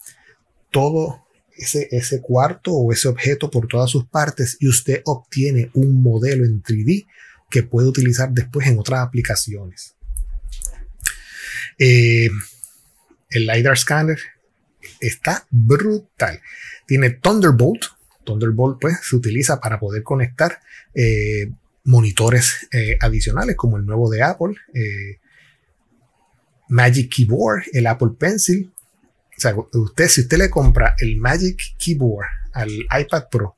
todo 0.71 1.22
ese, 1.57 1.89
ese 1.91 2.21
cuarto 2.21 2.73
o 2.73 2.93
ese 2.93 3.09
objeto 3.09 3.51
por 3.51 3.67
todas 3.67 3.91
sus 3.91 4.07
partes 4.07 4.57
y 4.61 4.69
usted 4.69 5.03
obtiene 5.05 5.71
un 5.75 6.03
modelo 6.03 6.45
en 6.45 6.63
3D 6.63 7.07
que 7.51 7.63
puede 7.63 7.89
utilizar 7.89 8.31
después 8.31 8.67
en 8.67 8.79
otras 8.79 9.01
aplicaciones. 9.01 9.95
Eh, 11.79 12.31
el 13.31 13.47
LiDAR 13.47 13.77
Scanner 13.77 14.19
está 15.01 15.47
brutal. 15.51 16.41
Tiene 16.87 17.11
Thunderbolt. 17.11 17.85
Thunderbolt 18.25 18.81
pues 18.81 18.99
se 19.03 19.17
utiliza 19.17 19.61
para 19.61 19.79
poder 19.79 20.03
conectar 20.03 20.61
eh, 20.95 21.51
monitores 21.85 22.69
eh, 22.73 22.97
adicionales 23.01 23.57
como 23.57 23.77
el 23.77 23.85
nuevo 23.85 24.11
de 24.11 24.23
Apple. 24.23 24.55
Magic 26.69 27.13
Keyboard, 27.15 27.65
el 27.73 27.87
Apple 27.87 28.11
Pencil. 28.19 28.73
O 29.37 29.41
sea, 29.41 29.55
usted, 29.73 30.09
si 30.09 30.23
usted 30.23 30.39
le 30.39 30.51
compra 30.51 30.95
el 30.99 31.17
Magic 31.17 31.77
Keyboard 31.79 32.29
al 32.53 32.71
iPad 32.71 33.29
Pro 33.31 33.57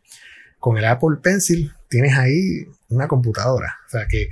con 0.59 0.79
el 0.79 0.85
Apple 0.85 1.17
Pencil, 1.23 1.73
tienes 1.89 2.17
ahí 2.17 2.67
una 2.89 3.09
computadora. 3.09 3.79
O 3.87 3.91
sea 3.91 4.07
que 4.07 4.31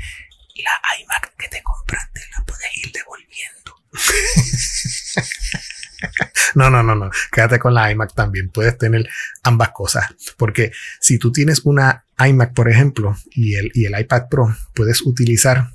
la 0.57 1.01
iMac 1.01 1.37
que 1.37 1.49
te 1.49 1.63
compraste 1.63 2.21
la 2.37 2.45
puedes 2.45 2.77
ir 2.77 2.93
devolviendo. 2.93 3.75
no, 6.55 6.71
no, 6.71 6.83
no, 6.83 6.95
no. 6.95 7.11
Quédate 7.31 7.59
con 7.59 7.75
la 7.75 7.91
iMac 7.91 8.15
también. 8.15 8.51
Puedes 8.51 8.79
tener 8.79 9.09
ambas 9.43 9.71
cosas. 9.71 10.07
Porque 10.37 10.73
si 11.01 11.19
tú 11.19 11.33
tienes 11.33 11.61
una 11.65 12.05
iMac, 12.19 12.55
por 12.55 12.71
ejemplo, 12.71 13.17
y 13.33 13.55
el, 13.55 13.71
y 13.75 13.87
el 13.87 13.99
iPad 13.99 14.29
Pro, 14.31 14.55
puedes 14.75 15.03
utilizar 15.03 15.71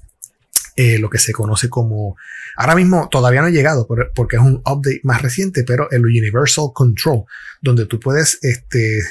eh, 0.77 0.99
lo 0.99 1.09
que 1.09 1.17
se 1.17 1.33
conoce 1.33 1.69
como. 1.69 2.15
Ahora 2.55 2.75
mismo 2.75 3.09
todavía 3.09 3.41
no 3.41 3.47
ha 3.47 3.51
llegado 3.51 3.87
porque 4.15 4.35
es 4.35 4.41
un 4.41 4.61
update 4.65 5.01
más 5.03 5.21
reciente, 5.21 5.63
pero 5.63 5.89
el 5.91 6.05
Universal 6.05 6.69
Control, 6.73 7.25
donde 7.61 7.85
tú 7.87 7.99
puedes 7.99 8.39
este, 8.43 9.01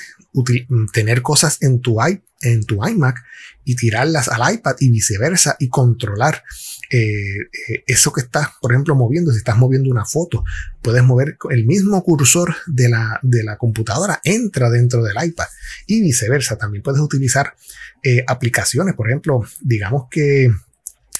tener 0.92 1.22
cosas 1.22 1.58
en 1.62 1.80
tu, 1.80 1.98
en 2.42 2.64
tu 2.64 2.86
iMac 2.86 3.16
y 3.64 3.74
tirarlas 3.74 4.28
al 4.28 4.54
iPad 4.54 4.76
y 4.78 4.90
viceversa 4.90 5.56
y 5.58 5.68
controlar 5.68 6.44
eh, 6.88 7.00
eh, 7.68 7.84
eso 7.86 8.12
que 8.12 8.20
estás, 8.20 8.48
por 8.60 8.72
ejemplo, 8.72 8.94
moviendo, 8.94 9.32
si 9.32 9.38
estás 9.38 9.56
moviendo 9.56 9.90
una 9.90 10.04
foto, 10.04 10.44
puedes 10.82 11.02
mover 11.02 11.36
el 11.50 11.66
mismo 11.66 12.02
cursor 12.04 12.54
de 12.66 12.88
la, 12.88 13.18
de 13.22 13.42
la 13.42 13.56
computadora, 13.56 14.20
entra 14.22 14.70
dentro 14.70 15.02
del 15.02 15.16
iPad 15.20 15.46
y 15.86 16.00
viceversa. 16.00 16.56
También 16.56 16.84
puedes 16.84 17.00
utilizar 17.00 17.54
eh, 18.04 18.24
aplicaciones, 18.28 18.94
por 18.94 19.08
ejemplo, 19.08 19.44
digamos 19.60 20.04
que 20.10 20.48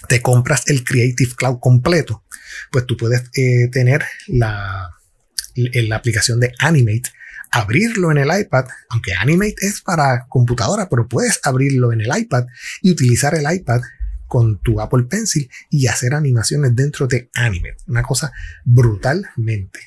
te 0.09 0.23
compras 0.23 0.69
el 0.69 0.85
Creative 0.85 1.35
Cloud 1.37 1.59
completo, 1.61 2.25
pues 2.71 2.87
tú 2.87 2.97
puedes 2.97 3.31
tener 3.71 4.05
la, 4.27 4.91
la 5.55 5.97
aplicación 5.97 6.41
de 6.41 6.53
Animate 6.59 7.11
abrirlo 7.51 8.11
en 8.11 8.19
el 8.19 8.41
iPad, 8.41 8.67
aunque 8.91 9.15
Animate 9.15 9.55
es 9.61 9.81
para 9.81 10.27
computadora, 10.29 10.89
pero 10.89 11.09
puedes 11.09 11.41
abrirlo 11.43 11.93
en 11.93 12.03
el 12.03 12.17
iPad 12.17 12.47
y 12.83 12.91
utilizar 12.91 13.35
el 13.35 13.51
iPad 13.51 13.81
con 14.27 14.61
tu 14.61 14.81
Apple 14.81 15.05
Pencil 15.05 15.49
y 15.71 15.87
hacer 15.87 16.15
animaciones 16.15 16.75
dentro 16.75 17.07
de 17.07 17.31
Anime. 17.35 17.77
Una 17.87 18.03
cosa 18.03 18.33
brutalmente. 18.65 19.81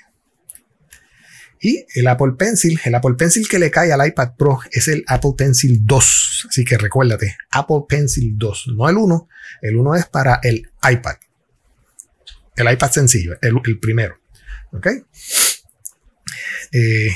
Y 1.61 1.85
el 1.95 2.07
Apple 2.07 2.33
Pencil, 2.37 2.79
el 2.85 2.95
Apple 2.95 3.15
Pencil 3.15 3.47
que 3.47 3.59
le 3.59 3.69
cae 3.69 3.91
al 3.91 4.05
iPad 4.07 4.35
Pro 4.37 4.59
es 4.71 4.87
el 4.87 5.03
Apple 5.07 5.33
Pencil 5.37 5.81
2. 5.83 6.47
Así 6.49 6.63
que 6.63 6.77
recuérdate, 6.77 7.35
Apple 7.51 7.83
Pencil 7.87 8.37
2, 8.37 8.67
no 8.75 8.87
el 8.87 8.95
1. 8.95 9.27
El 9.61 9.75
1 9.75 9.95
es 9.95 10.05
para 10.05 10.39
el 10.41 10.71
iPad. 10.89 11.15
El 12.55 12.71
iPad 12.71 12.91
sencillo, 12.91 13.37
el, 13.41 13.79
primero. 13.79 14.19
¿Ok? 14.71 14.87
Eh, 16.71 17.09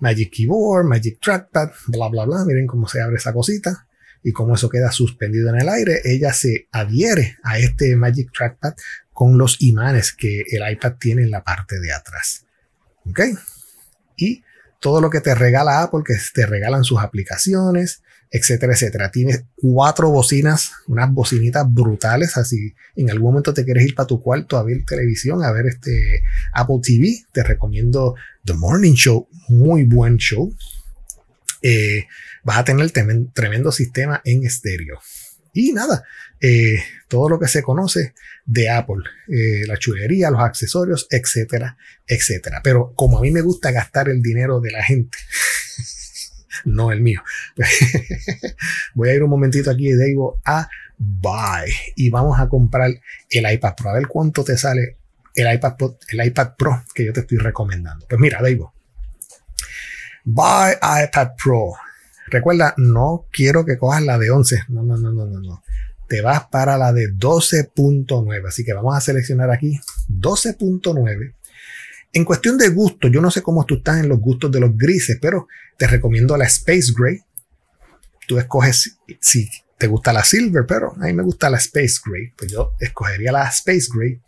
Magic 0.00 0.30
Keyboard, 0.30 0.86
Magic 0.86 1.20
Trackpad, 1.20 1.70
bla, 1.88 2.08
bla, 2.08 2.24
bla. 2.24 2.44
Miren 2.46 2.66
cómo 2.66 2.88
se 2.88 3.00
abre 3.02 3.16
esa 3.16 3.32
cosita 3.32 3.88
y 4.22 4.32
como 4.32 4.54
eso 4.54 4.68
queda 4.68 4.90
suspendido 4.90 5.48
en 5.50 5.60
el 5.60 5.68
aire, 5.68 6.00
ella 6.04 6.32
se 6.32 6.68
adhiere 6.72 7.36
a 7.42 7.58
este 7.58 7.94
Magic 7.96 8.30
Trackpad 8.32 8.74
con 9.12 9.38
los 9.38 9.60
imanes 9.62 10.12
que 10.12 10.44
el 10.50 10.70
iPad 10.70 10.94
tiene 10.98 11.22
en 11.22 11.30
la 11.30 11.42
parte 11.42 11.80
de 11.80 11.92
atrás. 11.92 12.44
¿Ok? 13.10 13.20
Y 14.16 14.42
todo 14.80 15.00
lo 15.00 15.10
que 15.10 15.20
te 15.20 15.34
regala 15.34 15.82
Apple, 15.82 16.00
que 16.04 16.14
te 16.34 16.46
regalan 16.46 16.84
sus 16.84 17.00
aplicaciones, 17.00 18.02
etcétera, 18.30 18.74
etcétera. 18.74 19.10
Tienes 19.10 19.44
cuatro 19.56 20.10
bocinas, 20.10 20.72
unas 20.86 21.12
bocinitas 21.12 21.64
brutales, 21.72 22.36
así 22.36 22.74
en 22.96 23.10
algún 23.10 23.30
momento 23.30 23.54
te 23.54 23.64
quieres 23.64 23.84
ir 23.84 23.94
para 23.94 24.06
tu 24.06 24.20
cuarto 24.20 24.56
a 24.56 24.62
ver 24.62 24.84
televisión, 24.84 25.42
a 25.42 25.52
ver 25.52 25.66
este 25.66 26.22
Apple 26.52 26.80
TV, 26.82 27.24
te 27.32 27.42
recomiendo 27.42 28.14
The 28.44 28.54
Morning 28.54 28.94
Show, 28.94 29.28
muy 29.48 29.84
buen 29.84 30.16
show. 30.16 30.54
Eh, 31.62 32.06
vas 32.44 32.58
a 32.58 32.64
tener 32.64 32.90
tremendo 32.90 33.72
sistema 33.72 34.20
en 34.24 34.44
estéreo. 34.44 35.00
Y 35.52 35.72
nada, 35.72 36.04
eh, 36.40 36.82
todo 37.08 37.28
lo 37.28 37.38
que 37.38 37.48
se 37.48 37.62
conoce 37.62 38.14
de 38.44 38.70
Apple, 38.70 39.02
eh, 39.28 39.66
la 39.66 39.76
chulería, 39.76 40.30
los 40.30 40.40
accesorios, 40.40 41.06
etcétera, 41.10 41.76
etcétera. 42.06 42.60
Pero 42.62 42.92
como 42.94 43.18
a 43.18 43.22
mí 43.22 43.30
me 43.30 43.40
gusta 43.40 43.70
gastar 43.70 44.08
el 44.08 44.22
dinero 44.22 44.60
de 44.60 44.70
la 44.70 44.82
gente, 44.82 45.18
no 46.64 46.92
el 46.92 47.00
mío, 47.00 47.22
voy 48.94 49.08
a 49.08 49.14
ir 49.14 49.22
un 49.22 49.30
momentito 49.30 49.70
aquí 49.70 49.92
digo 49.92 50.40
a 50.44 50.68
Buy 50.98 51.70
y 51.96 52.10
vamos 52.10 52.40
a 52.40 52.48
comprar 52.48 52.90
el 53.30 53.52
iPad 53.52 53.74
Pro. 53.76 53.90
A 53.90 53.94
ver 53.94 54.08
cuánto 54.08 54.44
te 54.44 54.56
sale 54.56 54.96
el 55.34 55.54
iPad, 55.54 55.76
Pro, 55.76 55.98
el 56.08 56.26
iPad 56.26 56.54
Pro 56.56 56.84
que 56.94 57.04
yo 57.04 57.12
te 57.12 57.20
estoy 57.20 57.38
recomendando. 57.38 58.06
Pues 58.08 58.20
mira, 58.20 58.38
Dave, 58.42 58.60
Buy 60.24 60.72
iPad 61.04 61.28
Pro. 61.42 61.74
Recuerda, 62.30 62.74
no 62.76 63.26
quiero 63.32 63.64
que 63.64 63.78
cojas 63.78 64.02
la 64.02 64.18
de 64.18 64.30
11. 64.30 64.64
No, 64.68 64.82
no, 64.82 64.96
no, 64.96 65.10
no, 65.10 65.26
no, 65.26 65.40
no. 65.40 65.62
Te 66.08 66.20
vas 66.20 66.46
para 66.50 66.78
la 66.78 66.92
de 66.92 67.12
12.9. 67.12 68.48
Así 68.48 68.64
que 68.64 68.72
vamos 68.72 68.96
a 68.96 69.00
seleccionar 69.00 69.50
aquí 69.50 69.78
12.9. 70.08 71.34
En 72.12 72.24
cuestión 72.24 72.56
de 72.56 72.68
gusto, 72.68 73.08
yo 73.08 73.20
no 73.20 73.30
sé 73.30 73.42
cómo 73.42 73.64
tú 73.64 73.76
estás 73.76 74.00
en 74.00 74.08
los 74.08 74.18
gustos 74.18 74.50
de 74.50 74.60
los 74.60 74.76
grises, 74.76 75.18
pero 75.20 75.46
te 75.76 75.86
recomiendo 75.86 76.36
la 76.36 76.46
Space 76.46 76.92
Gray. 76.96 77.20
Tú 78.26 78.38
escoges 78.38 78.98
si 79.20 79.48
te 79.78 79.86
gusta 79.86 80.12
la 80.12 80.24
Silver, 80.24 80.64
pero 80.66 80.92
a 80.94 81.06
mí 81.06 81.12
me 81.12 81.22
gusta 81.22 81.48
la 81.48 81.58
Space 81.58 82.00
Gray. 82.04 82.32
Pues 82.36 82.50
yo 82.50 82.72
escogería 82.80 83.32
la 83.32 83.48
Space 83.48 83.86
Gray. 83.94 84.20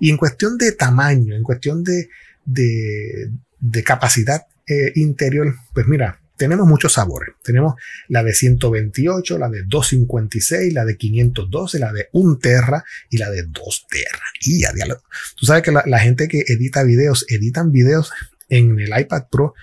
Y 0.00 0.10
en 0.10 0.16
cuestión 0.16 0.56
de 0.56 0.72
tamaño, 0.72 1.34
en 1.34 1.42
cuestión 1.42 1.84
de, 1.84 2.08
de, 2.44 3.82
capacidad 3.84 4.46
eh, 4.66 4.92
interior, 4.94 5.54
pues 5.72 5.86
mira, 5.86 6.20
tenemos 6.44 6.66
muchos 6.66 6.92
sabores. 6.92 7.34
Tenemos 7.42 7.74
la 8.08 8.22
de 8.22 8.34
128, 8.34 9.38
la 9.38 9.48
de 9.48 9.62
256, 9.62 10.74
la 10.74 10.84
de 10.84 10.98
512, 10.98 11.78
la 11.78 11.90
de 11.90 12.10
1 12.12 12.38
terra 12.38 12.84
y 13.08 13.16
la 13.16 13.30
de 13.30 13.44
2 13.44 13.86
terra. 13.88 14.22
Y 14.42 14.62
a 14.66 14.72
diálogo. 14.72 15.02
Tú 15.36 15.46
sabes 15.46 15.62
que 15.62 15.72
la, 15.72 15.98
gente 16.00 16.28
que 16.28 16.44
edita 16.46 16.82
videos, 16.82 17.24
editan 17.30 17.72
videos 17.72 18.12
en 18.50 18.78
el 18.78 18.90
iPad 18.94 19.24
Pro 19.30 19.54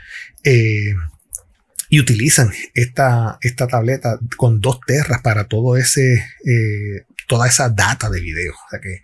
eh, 0.43 0.95
y 1.87 1.99
utilizan 1.99 2.51
esta, 2.73 3.37
esta 3.41 3.67
tableta 3.67 4.17
con 4.35 4.59
2 4.59 4.79
terras 4.87 5.21
para 5.21 5.43
todo 5.43 5.77
ese, 5.77 6.15
eh, 6.43 7.05
toda 7.27 7.47
esa 7.47 7.69
data 7.69 8.09
de 8.09 8.21
video. 8.21 8.53
O 8.53 8.69
sea 8.71 8.79
que 8.79 9.03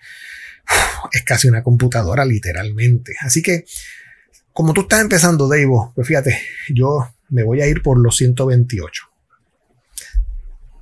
es 1.12 1.24
casi 1.26 1.48
una 1.48 1.62
computadora 1.62 2.26
literalmente. 2.26 3.14
Así 3.22 3.44
que, 3.44 3.66
como 4.52 4.74
tú 4.74 4.82
estás 4.82 5.02
empezando, 5.02 5.48
Dave, 5.48 5.68
pues 5.94 6.08
fíjate, 6.08 6.42
yo 6.70 7.14
me 7.30 7.44
voy 7.44 7.62
a 7.62 7.68
ir 7.68 7.82
por 7.82 8.00
los 8.00 8.18
128. 8.18 9.04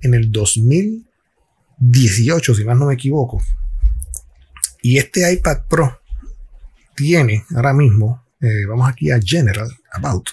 en 0.00 0.14
el 0.14 0.30
2018, 0.30 2.54
si 2.54 2.62
más 2.64 2.78
no 2.78 2.86
me 2.86 2.94
equivoco. 2.94 3.42
Y 4.82 4.98
este 4.98 5.32
iPad 5.32 5.62
Pro 5.68 6.00
tiene 6.94 7.44
ahora 7.56 7.74
mismo, 7.74 8.24
eh, 8.40 8.66
vamos 8.68 8.88
aquí 8.88 9.10
a 9.10 9.18
General, 9.20 9.68
About. 9.92 10.28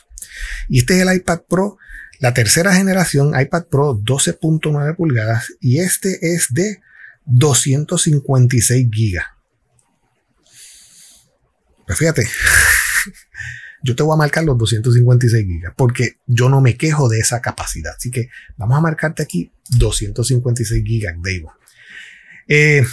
Y 0.70 0.78
este 0.80 0.96
es 0.96 1.02
el 1.08 1.16
iPad 1.16 1.40
Pro, 1.50 1.80
la 2.20 2.36
tercera 2.36 2.76
generación, 2.76 3.34
iPad 3.40 3.64
Pro 3.66 3.96
12.9 3.96 4.96
pulgadas. 4.96 5.54
Y 5.60 5.80
este 5.80 6.34
es 6.34 6.50
de 6.52 6.82
256 7.26 8.88
gigas. 8.92 9.26
Pues 11.88 11.98
fíjate, 11.98 12.26
yo 13.84 13.96
te 13.96 14.04
voy 14.04 14.14
a 14.14 14.18
marcar 14.18 14.44
los 14.44 14.58
256 14.58 15.46
gigas 15.46 15.74
porque 15.76 16.18
yo 16.28 16.50
no 16.50 16.62
me 16.62 16.78
quejo 16.78 17.10
de 17.10 17.20
esa 17.20 17.42
capacidad. 17.42 17.94
Así 17.98 18.12
que 18.12 18.30
vamos 18.58 18.78
a 18.78 18.82
marcarte 18.82 19.24
aquí 19.24 19.52
256 19.78 20.84
gigas, 20.86 21.16
Dave. 21.22 21.46
Eh, 22.48 22.84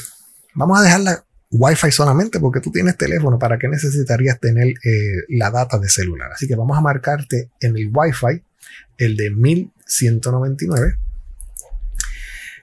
vamos 0.54 0.78
a 0.78 0.82
dejar 0.82 1.00
la 1.00 1.24
Wi-Fi 1.50 1.90
solamente 1.90 2.40
porque 2.40 2.60
tú 2.60 2.70
tienes 2.70 2.96
teléfono. 2.96 3.38
¿Para 3.38 3.58
qué 3.58 3.68
necesitarías 3.68 4.40
tener 4.40 4.68
eh, 4.68 5.24
la 5.28 5.50
data 5.50 5.78
de 5.78 5.88
celular? 5.88 6.30
Así 6.32 6.46
que 6.46 6.56
vamos 6.56 6.76
a 6.76 6.80
marcarte 6.80 7.50
en 7.60 7.76
el 7.76 7.90
Wi-Fi 7.92 8.42
el 8.98 9.16
de 9.16 9.30
1199. 9.30 10.96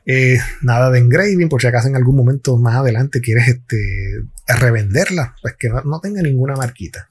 Eh, 0.08 0.40
nada 0.62 0.92
de 0.92 1.00
engraving, 1.00 1.50
por 1.50 1.62
si 1.62 1.68
acaso 1.68 1.88
en 1.88 1.96
algún 1.96 2.16
momento 2.16 2.58
más 2.58 2.76
adelante 2.76 3.22
quieres 3.22 3.48
este, 3.48 4.22
revenderla, 4.48 5.36
pues 5.42 5.56
que 5.58 5.70
no 5.70 6.00
tenga 6.00 6.22
ninguna 6.22 6.56
marquita. 6.56 7.10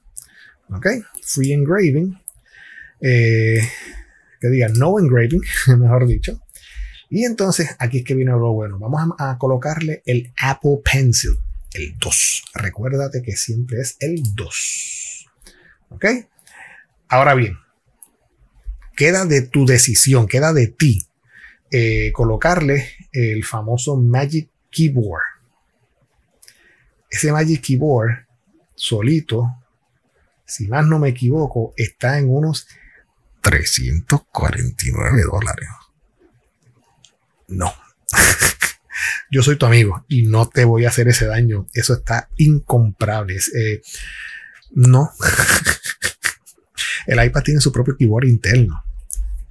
¿Ok? 0.77 0.87
Free 1.23 1.53
engraving. 1.53 2.19
Eh, 3.01 3.61
que 4.41 4.49
diga 4.49 4.69
no 4.69 4.99
engraving, 4.99 5.43
mejor 5.79 6.07
dicho. 6.07 6.41
Y 7.09 7.25
entonces 7.25 7.77
aquí 7.79 7.99
es 7.99 8.05
que 8.05 8.15
viene 8.15 8.33
lo 8.33 8.53
bueno. 8.53 8.79
Vamos 8.79 9.13
a, 9.19 9.39
colocarle 9.39 10.03
el 10.07 10.33
Apple 10.37 10.79
Pencil, 10.85 11.33
el 11.73 11.97
2. 11.99 12.45
Recuérdate 12.55 13.23
que 13.23 13.37
siempre 13.37 13.81
es 13.81 13.97
el 14.01 14.23
2. 14.35 15.27
¿Ok? 15.91 16.05
Ahora 17.09 17.35
bien, 17.35 17.57
queda 18.97 19.25
de 19.27 19.43
tu 19.43 19.67
decisión, 19.67 20.27
queda 20.27 20.53
de 20.53 20.67
ti 20.69 21.07
eh, 21.71 22.13
colocarle 22.13 22.89
el 23.13 23.45
famoso 23.45 23.97
Magic 23.97 24.49
Keyboard. 24.71 25.23
Ese 27.11 27.33
Magic 27.33 27.61
Keyboard 27.61 28.27
solito 28.75 29.64
si 30.47 30.69
más 30.69 30.87
no 30.87 30.99
me 30.99 31.11
equivoco, 31.11 31.73
está 31.77 32.19
en 32.19 32.29
unos 32.29 32.67
349 33.41 35.23
dólares. 35.23 35.69
No. 37.49 37.73
Yo 39.31 39.43
soy 39.43 39.57
tu 39.57 39.67
amigo 39.67 40.05
y 40.09 40.23
no 40.23 40.49
te 40.49 40.65
voy 40.65 40.85
a 40.85 40.89
hacer 40.89 41.09
ese 41.09 41.27
daño. 41.27 41.67
Eso 41.75 41.95
está 41.95 42.29
incomparable. 42.37 43.37
Eh, 43.37 43.83
no. 44.73 45.11
El 47.07 47.25
iPad 47.25 47.43
tiene 47.43 47.61
su 47.61 47.73
propio 47.73 47.97
keyboard 47.97 48.27
interno. 48.27 48.83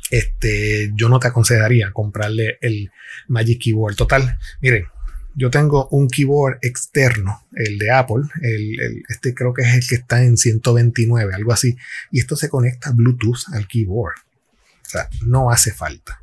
Este, 0.09 0.91
yo 0.95 1.09
no 1.09 1.19
te 1.19 1.27
aconsejaría 1.27 1.91
comprarle 1.91 2.57
el 2.61 2.91
Magic 3.27 3.61
Keyboard. 3.61 3.95
Total, 3.95 4.37
miren, 4.61 4.85
yo 5.35 5.49
tengo 5.49 5.87
un 5.89 6.07
keyboard 6.07 6.59
externo, 6.61 7.45
el 7.53 7.77
de 7.79 7.91
Apple, 7.91 8.23
el, 8.41 9.03
este 9.09 9.33
creo 9.33 9.53
que 9.53 9.63
es 9.63 9.73
el 9.73 9.87
que 9.87 9.95
está 9.95 10.23
en 10.23 10.37
129, 10.37 11.33
algo 11.33 11.53
así, 11.53 11.75
y 12.11 12.19
esto 12.19 12.35
se 12.35 12.49
conecta 12.49 12.91
Bluetooth 12.91 13.53
al 13.53 13.67
keyboard. 13.67 14.15
O 14.17 14.89
sea, 14.89 15.09
no 15.25 15.49
hace 15.49 15.71
falta. 15.71 16.21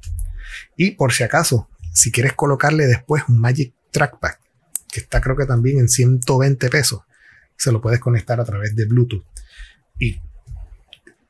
Y 0.76 0.92
por 0.92 1.12
si 1.12 1.24
acaso, 1.24 1.68
si 1.92 2.12
quieres 2.12 2.34
colocarle 2.34 2.86
después 2.86 3.24
un 3.28 3.38
Magic 3.38 3.74
Trackpad, 3.90 4.34
que 4.90 5.00
está 5.00 5.20
creo 5.20 5.36
que 5.36 5.46
también 5.46 5.78
en 5.78 5.88
120 5.88 6.68
pesos, 6.68 7.02
se 7.56 7.72
lo 7.72 7.80
puedes 7.80 8.00
conectar 8.00 8.40
a 8.40 8.44
través 8.44 8.74
de 8.74 8.86
Bluetooth. 8.86 9.24
Y 9.98 10.20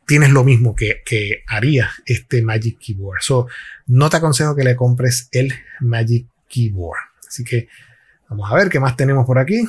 tienes 0.06 0.30
lo 0.30 0.44
mismo 0.44 0.74
que, 0.74 1.02
que 1.04 1.44
haría 1.46 1.90
este 2.04 2.42
Magic 2.42 2.78
Keyboard. 2.78 3.22
So, 3.22 3.48
no 3.86 4.10
te 4.10 4.18
aconsejo 4.18 4.54
que 4.54 4.64
le 4.64 4.76
compres 4.76 5.28
el 5.32 5.54
Magic 5.80 6.26
Keyboard. 6.48 7.09
Así 7.30 7.44
que 7.44 7.68
vamos 8.28 8.50
a 8.50 8.56
ver 8.56 8.68
qué 8.68 8.80
más 8.80 8.96
tenemos 8.96 9.24
por 9.24 9.38
aquí. 9.38 9.60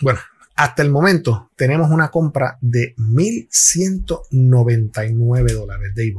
bueno, 0.00 0.18
hasta 0.56 0.82
el 0.82 0.90
momento 0.90 1.50
tenemos 1.54 1.90
una 1.90 2.10
compra 2.10 2.56
de 2.62 2.96
1.199 2.96 5.52
dólares, 5.52 5.92
Dave. 5.94 6.14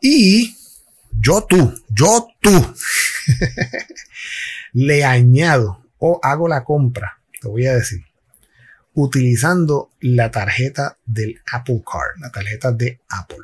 Y 0.00 0.56
yo 1.12 1.46
tú, 1.48 1.80
yo 1.88 2.26
tú, 2.40 2.50
le 4.72 5.04
añado 5.04 5.84
o 5.98 6.18
hago 6.20 6.48
la 6.48 6.64
compra, 6.64 7.20
te 7.40 7.46
voy 7.46 7.66
a 7.66 7.76
decir, 7.76 8.04
utilizando 8.92 9.92
la 10.00 10.32
tarjeta 10.32 10.98
del 11.06 11.40
Apple 11.52 11.84
Card, 11.88 12.18
la 12.18 12.32
tarjeta 12.32 12.72
de 12.72 13.00
Apple. 13.08 13.38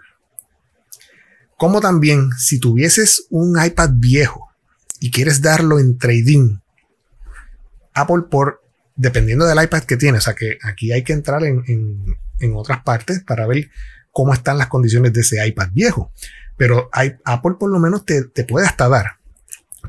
Como 1.57 1.81
también, 1.81 2.31
si 2.33 2.59
tuvieses 2.59 3.27
un 3.31 3.63
iPad 3.63 3.91
viejo 3.95 4.51
y 5.01 5.11
quieres 5.11 5.41
darlo 5.41 5.79
en 5.79 5.99
trading, 5.99 6.59
Apple 7.95 8.25
por, 8.31 8.63
dependiendo 8.97 9.47
del 9.47 9.63
iPad 9.63 9.85
que 9.85 9.97
tienes, 9.97 10.23
o 10.23 10.25
sea 10.25 10.35
que 10.35 10.59
aquí 10.63 10.93
hay 10.93 11.05
que 11.05 11.13
entrar 11.13 11.43
en, 11.45 12.17
otras 12.55 12.83
partes 12.83 13.23
para 13.23 13.47
ver 13.47 13.71
cómo 14.11 14.35
están 14.35 14.59
las 14.59 14.67
condiciones 14.67 15.15
de 15.15 15.23
ese 15.23 15.47
iPad 15.47 15.71
viejo. 15.73 16.13
Pero 16.59 16.91
Apple 16.93 17.55
por 17.59 17.71
lo 17.71 17.79
menos 17.79 18.05
te, 18.05 18.25
te 18.25 18.45
puede 18.45 18.67
hasta 18.67 18.89
dar 18.89 19.19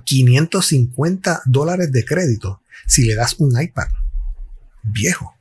550 0.05 1.41
dólares 1.45 1.91
de 1.91 2.05
crédito 2.05 2.61
si 2.87 3.05
le 3.05 3.15
das 3.15 3.35
un 3.39 3.61
iPad 3.61 3.89
viejo. 4.83 5.35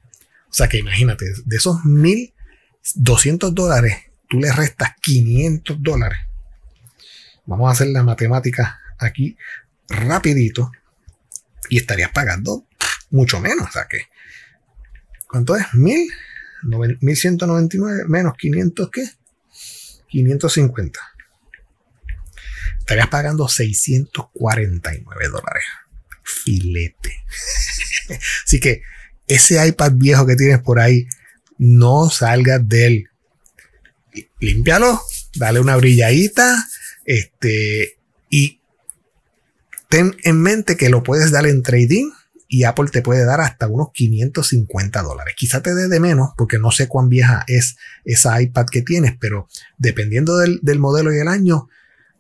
O 0.49 0.53
sea 0.53 0.69
que 0.69 0.79
imagínate, 0.79 1.27
de 1.45 1.57
esos 1.57 1.85
1200 1.85 3.55
dólares 3.55 3.97
tú 4.35 4.41
le 4.41 4.53
restas 4.53 4.91
500 5.01 5.81
dólares. 5.81 6.19
Vamos 7.47 7.69
a 7.69 7.73
hacer 7.73 7.87
la 7.89 8.03
matemática 8.03 8.81
aquí 8.99 9.39
rapidito 9.89 10.73
y 11.69 11.79
estarías 11.79 12.11
pagando 12.11 12.67
mucho 13.11 13.39
menos. 13.39 13.69
O 13.69 13.71
sea 13.71 13.87
que, 13.89 14.09
¿cuánto 15.29 15.55
es? 15.55 15.73
¿Mil? 15.75 16.11
1199 16.65 18.07
menos 18.09 18.35
500, 18.37 18.91
¿qué? 18.91 19.09
550. 20.09 20.99
Estarías 22.81 23.07
pagando 23.07 23.47
649 23.47 25.29
dólares. 25.29 25.65
Filete. 26.25 27.25
Así 28.45 28.59
que 28.59 28.83
ese 29.29 29.65
iPad 29.65 29.93
viejo 29.95 30.27
que 30.27 30.35
tienes 30.35 30.59
por 30.59 30.81
ahí, 30.81 31.07
no 31.57 32.11
salgas 32.11 32.69
de 32.69 32.87
él. 32.87 33.11
Límpialo, 34.41 35.01
dale 35.37 35.61
una 35.61 35.77
brilladita, 35.77 36.67
este, 37.05 37.99
y 38.31 38.61
ten 39.89 40.17
en 40.25 40.41
mente 40.41 40.77
que 40.77 40.89
lo 40.89 41.03
puedes 41.03 41.31
dar 41.31 41.47
en 41.47 41.63
trading 41.63 42.11
y 42.49 42.65
Apple 42.65 42.89
te 42.91 43.03
puede 43.03 43.25
dar 43.25 43.41
hasta 43.41 43.67
unos 43.67 43.89
550 43.93 45.03
dólares. 45.03 45.35
Quizá 45.37 45.63
te 45.63 45.75
dé 45.75 45.89
de 45.89 46.01
menos 46.01 46.31
porque 46.37 46.59
no 46.59 46.71
sé 46.71 46.89
cuán 46.89 47.09
vieja 47.09 47.45
es 47.49 47.77
esa 48.05 48.41
iPad 48.41 48.67
que 48.67 48.83
tienes, 48.83 49.17
pero 49.19 49.49
dependiendo 49.79 50.37
del, 50.39 50.61
del 50.63 50.79
modelo 50.79 51.13
y 51.13 51.19
el 51.19 51.29
año, 51.29 51.69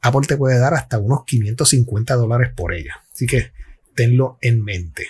Apple 0.01 0.27
te 0.27 0.37
puede 0.37 0.59
dar 0.59 0.75
hasta 0.75 0.99
unos 0.99 1.25
550 1.25 2.15
dólares 2.15 2.53
por 2.55 2.75
ella. 2.75 3.03
Así 3.13 3.27
que 3.27 3.53
tenlo 3.95 4.39
en 4.41 4.63
mente. 4.63 5.07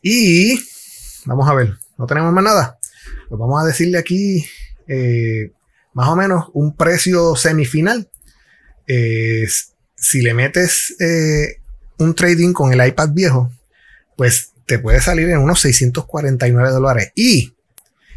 Y 0.00 0.60
vamos 1.24 1.48
a 1.48 1.54
ver, 1.54 1.76
no 1.98 2.06
tenemos 2.06 2.32
más 2.32 2.44
nada. 2.44 2.78
Pues 3.28 3.38
vamos 3.38 3.62
a 3.62 3.66
decirle 3.66 3.98
aquí 3.98 4.46
eh, 4.88 5.52
más 5.92 6.08
o 6.08 6.16
menos 6.16 6.46
un 6.52 6.76
precio 6.76 7.36
semifinal. 7.36 8.08
Eh, 8.86 9.46
si 9.94 10.22
le 10.22 10.34
metes 10.34 10.94
eh, 11.00 11.60
un 11.98 12.14
trading 12.14 12.52
con 12.52 12.72
el 12.72 12.86
iPad 12.86 13.10
viejo, 13.10 13.50
pues 14.16 14.52
te 14.66 14.78
puede 14.78 15.00
salir 15.00 15.28
en 15.30 15.38
unos 15.38 15.60
649 15.60 16.70
dólares. 16.70 17.12
Y 17.14 17.54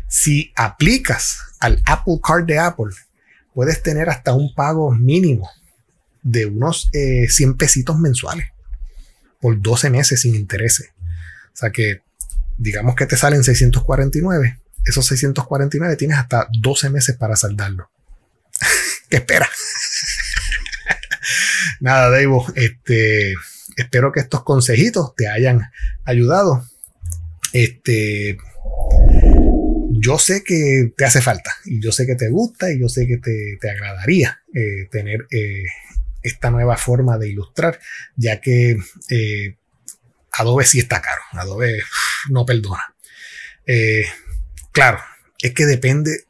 si 0.08 0.52
aplicas 0.56 1.40
al 1.60 1.82
Apple 1.86 2.20
Card 2.24 2.46
de 2.46 2.60
Apple, 2.60 2.94
puedes 3.54 3.82
tener 3.82 4.10
hasta 4.10 4.34
un 4.34 4.54
pago 4.54 4.92
mínimo 4.92 5.50
de 6.22 6.46
unos 6.46 6.90
100 6.92 7.56
pesitos 7.56 7.98
mensuales 7.98 8.48
por 9.40 9.62
12 9.62 9.90
meses 9.90 10.22
sin 10.22 10.36
intereses. 10.36 10.90
O 11.54 11.58
sea 11.58 11.72
que, 11.72 12.02
digamos 12.58 12.96
que 12.96 13.06
te 13.06 13.18
salen 13.18 13.44
649. 13.44 14.59
Esos 14.86 15.06
649 15.08 15.96
tienes 15.96 16.18
hasta 16.18 16.48
12 16.62 16.90
meses 16.90 17.18
para 17.18 17.36
saldarlo. 17.36 17.90
¿Qué 19.10 19.18
espera? 19.18 19.50
Nada, 21.80 22.10
Dave, 22.10 22.28
este, 22.56 23.34
espero 23.76 24.12
que 24.12 24.20
estos 24.20 24.44
consejitos 24.44 25.16
te 25.16 25.28
hayan 25.28 25.72
ayudado. 26.06 26.66
Este, 27.54 28.38
yo 29.92 30.18
sé 30.18 30.44
que 30.44 30.94
te 30.96 31.06
hace 31.06 31.22
falta 31.22 31.56
y 31.66 31.82
yo 31.82 31.92
sé 31.92 32.06
que 32.06 32.16
te 32.16 32.30
gusta 32.30 32.72
y 32.72 32.80
yo 32.80 32.90
sé 32.90 33.08
que 33.08 33.18
te, 33.18 33.70
agradaría 33.70 34.42
eh, 34.54 34.88
tener 34.92 35.28
eh, 35.32 35.64
esta 36.22 36.52
nueva 36.52 36.78
forma 36.78 37.18
de 37.18 37.30
ilustrar, 37.30 37.80
ya 38.16 38.40
que 38.40 38.78
eh, 39.10 39.56
Adobe 40.32 40.66
sí 40.66 40.80
está 40.80 41.02
caro. 41.02 41.22
Adobe 41.34 41.80
no 42.30 42.46
perdona. 42.46 42.94
Claro, 44.72 45.00
es 45.42 45.54
que 45.54 45.66
depende, 45.66 46.26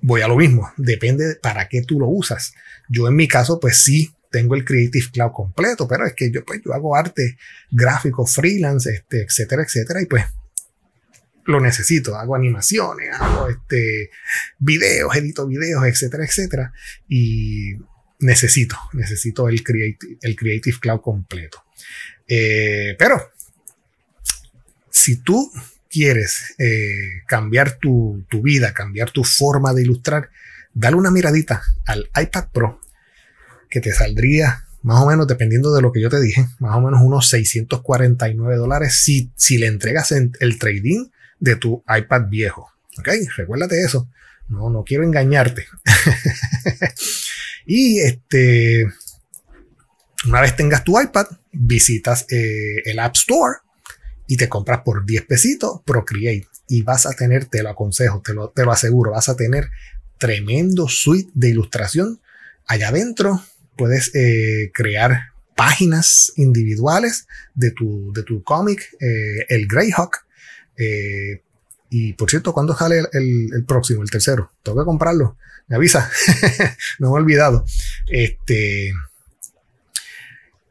voy 0.00 0.22
a 0.22 0.28
lo 0.28 0.36
mismo, 0.36 0.72
depende 0.76 1.36
para 1.36 1.68
qué 1.68 1.82
tú 1.82 1.98
lo 1.98 2.08
usas. 2.08 2.54
Yo 2.88 3.08
en 3.08 3.16
mi 3.16 3.28
caso, 3.28 3.58
pues 3.60 3.78
sí, 3.78 4.14
tengo 4.30 4.54
el 4.54 4.64
Creative 4.64 5.06
Cloud 5.12 5.32
completo, 5.32 5.88
pero 5.88 6.06
es 6.06 6.14
que 6.14 6.30
yo, 6.30 6.44
pues, 6.44 6.60
yo 6.64 6.74
hago 6.74 6.96
arte 6.96 7.38
gráfico, 7.70 8.26
freelance, 8.26 8.90
este, 8.90 9.22
etcétera, 9.22 9.62
etcétera, 9.62 10.02
y 10.02 10.06
pues 10.06 10.24
lo 11.46 11.60
necesito, 11.60 12.16
hago 12.16 12.34
animaciones, 12.34 13.14
hago 13.14 13.48
este, 13.48 14.10
videos, 14.58 15.14
edito 15.16 15.46
videos, 15.46 15.84
etcétera, 15.86 16.24
etcétera, 16.24 16.72
y 17.08 17.76
necesito, 18.18 18.76
necesito 18.92 19.48
el 19.48 19.62
Creative, 19.62 20.18
el 20.20 20.36
Creative 20.36 20.78
Cloud 20.80 21.00
completo. 21.00 21.64
Eh, 22.26 22.96
pero, 22.98 23.30
si 24.90 25.18
tú 25.18 25.50
quieres 25.96 26.54
eh, 26.58 27.22
cambiar 27.26 27.78
tu, 27.78 28.26
vida, 28.42 28.74
cambiar 28.74 29.10
tu 29.12 29.24
forma 29.24 29.72
de 29.72 29.80
ilustrar, 29.80 30.28
dale 30.74 30.96
una 30.96 31.10
miradita 31.10 31.62
al 31.86 32.10
iPad 32.20 32.48
Pro, 32.52 32.82
que 33.70 33.80
te 33.80 33.94
saldría 33.94 34.66
más 34.82 35.00
o 35.02 35.06
menos, 35.06 35.26
dependiendo 35.26 35.74
de 35.74 35.80
lo 35.80 35.92
que 35.92 36.02
yo 36.02 36.10
te 36.10 36.20
dije, 36.20 36.46
más 36.58 36.76
o 36.76 36.82
menos 36.82 37.00
unos 37.02 37.28
649 37.30 38.56
dólares 38.56 39.00
si, 39.02 39.32
si 39.36 39.56
le 39.56 39.68
entregas 39.68 40.12
el 40.12 40.58
trading 40.58 41.06
de 41.40 41.56
tu 41.56 41.82
iPad 41.88 42.28
viejo. 42.28 42.70
¿Ok? 42.98 43.08
Recuérdate 43.38 43.80
eso. 43.80 44.06
No, 44.48 44.68
no 44.68 44.84
quiero 44.84 45.02
engañarte. 45.02 45.66
y 47.66 48.00
este, 48.00 48.86
una 50.26 50.42
vez 50.42 50.54
tengas 50.56 50.84
tu 50.84 51.00
iPad, 51.00 51.26
visitas 51.52 52.26
eh, 52.30 52.82
el 52.84 52.98
App 52.98 53.16
Store 53.16 53.56
y 54.26 54.36
te 54.36 54.48
compras 54.48 54.80
por 54.84 55.04
10 55.04 55.24
pesitos 55.26 55.80
Procreate. 55.84 56.48
Y 56.68 56.82
vas 56.82 57.06
a 57.06 57.12
tener, 57.12 57.46
te 57.46 57.62
lo 57.62 57.70
aconsejo, 57.70 58.20
te 58.22 58.34
lo, 58.34 58.48
te 58.48 58.64
lo 58.64 58.72
aseguro, 58.72 59.12
vas 59.12 59.28
a 59.28 59.36
tener 59.36 59.70
tremendo 60.18 60.88
suite 60.88 61.30
de 61.34 61.50
ilustración. 61.50 62.20
Allá 62.66 62.88
adentro 62.88 63.40
puedes 63.76 64.12
eh, 64.14 64.70
crear 64.74 65.32
páginas 65.54 66.32
individuales 66.36 67.26
de 67.54 67.70
tu, 67.70 68.12
de 68.12 68.22
tu 68.24 68.42
cómic, 68.42 68.82
eh, 69.00 69.46
el 69.48 69.66
Greyhawk. 69.66 70.24
y 71.88 72.12
por 72.14 72.28
cierto, 72.28 72.52
¿cuándo 72.52 72.76
sale 72.76 73.04
el, 73.12 73.48
el, 73.54 73.64
próximo, 73.64 74.02
el 74.02 74.10
tercero? 74.10 74.50
Tengo 74.62 74.78
que 74.78 74.84
comprarlo. 74.84 75.38
Me 75.68 75.76
avisa. 75.76 76.10
no 76.98 77.10
me 77.10 77.18
he 77.18 77.22
olvidado. 77.22 77.64
Este. 78.08 78.92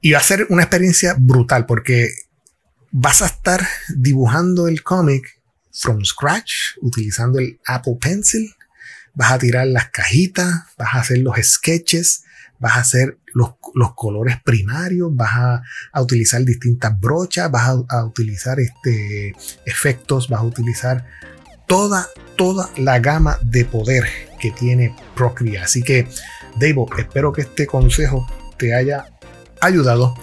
Y 0.01 0.11
va 0.11 0.19
a 0.19 0.23
ser 0.23 0.45
una 0.49 0.63
experiencia 0.63 1.15
brutal 1.17 1.65
porque 1.65 2.09
vas 2.97 3.21
a 3.21 3.25
estar 3.25 3.67
dibujando 3.93 4.69
el 4.69 4.81
cómic 4.81 5.41
from 5.73 6.05
scratch, 6.05 6.77
utilizando 6.81 7.39
el 7.39 7.59
Apple 7.67 7.97
Pencil. 7.99 8.55
Vas 9.13 9.33
a 9.33 9.37
tirar 9.37 9.67
las 9.67 9.89
cajitas, 9.89 10.63
vas 10.77 10.95
a 10.95 10.99
hacer 10.99 11.17
los 11.17 11.35
sketches, 11.41 12.23
vas 12.57 12.77
a 12.77 12.79
hacer 12.79 13.17
los, 13.33 13.55
colores 13.95 14.37
primarios, 14.41 15.13
vas 15.13 15.61
a, 15.91 16.01
utilizar 16.01 16.41
distintas 16.45 16.97
brochas, 16.97 17.51
vas 17.51 17.67
a, 17.89 18.05
utilizar 18.05 18.61
este, 18.61 19.35
efectos, 19.65 20.29
vas 20.29 20.39
a 20.39 20.45
utilizar 20.45 21.05
toda, 21.67 22.07
toda 22.37 22.69
la 22.77 22.99
gama 22.99 23.37
de 23.41 23.65
poder 23.65 24.05
que 24.39 24.51
tiene 24.51 24.95
Procreate. 25.15 25.59
Así 25.59 25.83
que, 25.83 26.07
Dave, 26.53 26.85
espero 26.97 27.33
que 27.33 27.41
este 27.41 27.67
consejo 27.67 28.25
te 28.57 28.73
haya 28.73 29.05
ayudado. 29.59 30.15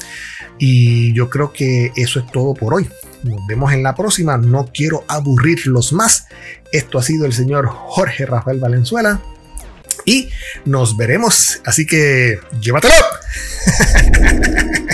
Y 0.64 1.12
yo 1.12 1.28
creo 1.28 1.52
que 1.52 1.90
eso 1.96 2.20
es 2.20 2.26
todo 2.30 2.54
por 2.54 2.72
hoy. 2.72 2.88
Nos 3.24 3.44
vemos 3.48 3.72
en 3.72 3.82
la 3.82 3.96
próxima. 3.96 4.36
No 4.36 4.70
quiero 4.72 5.04
aburrirlos 5.08 5.92
más. 5.92 6.28
Esto 6.70 7.00
ha 7.00 7.02
sido 7.02 7.26
el 7.26 7.32
señor 7.32 7.66
Jorge 7.66 8.26
Rafael 8.26 8.60
Valenzuela. 8.60 9.20
Y 10.06 10.28
nos 10.64 10.96
veremos. 10.96 11.60
Así 11.66 11.84
que 11.84 12.38
llévatelo. 12.60 12.94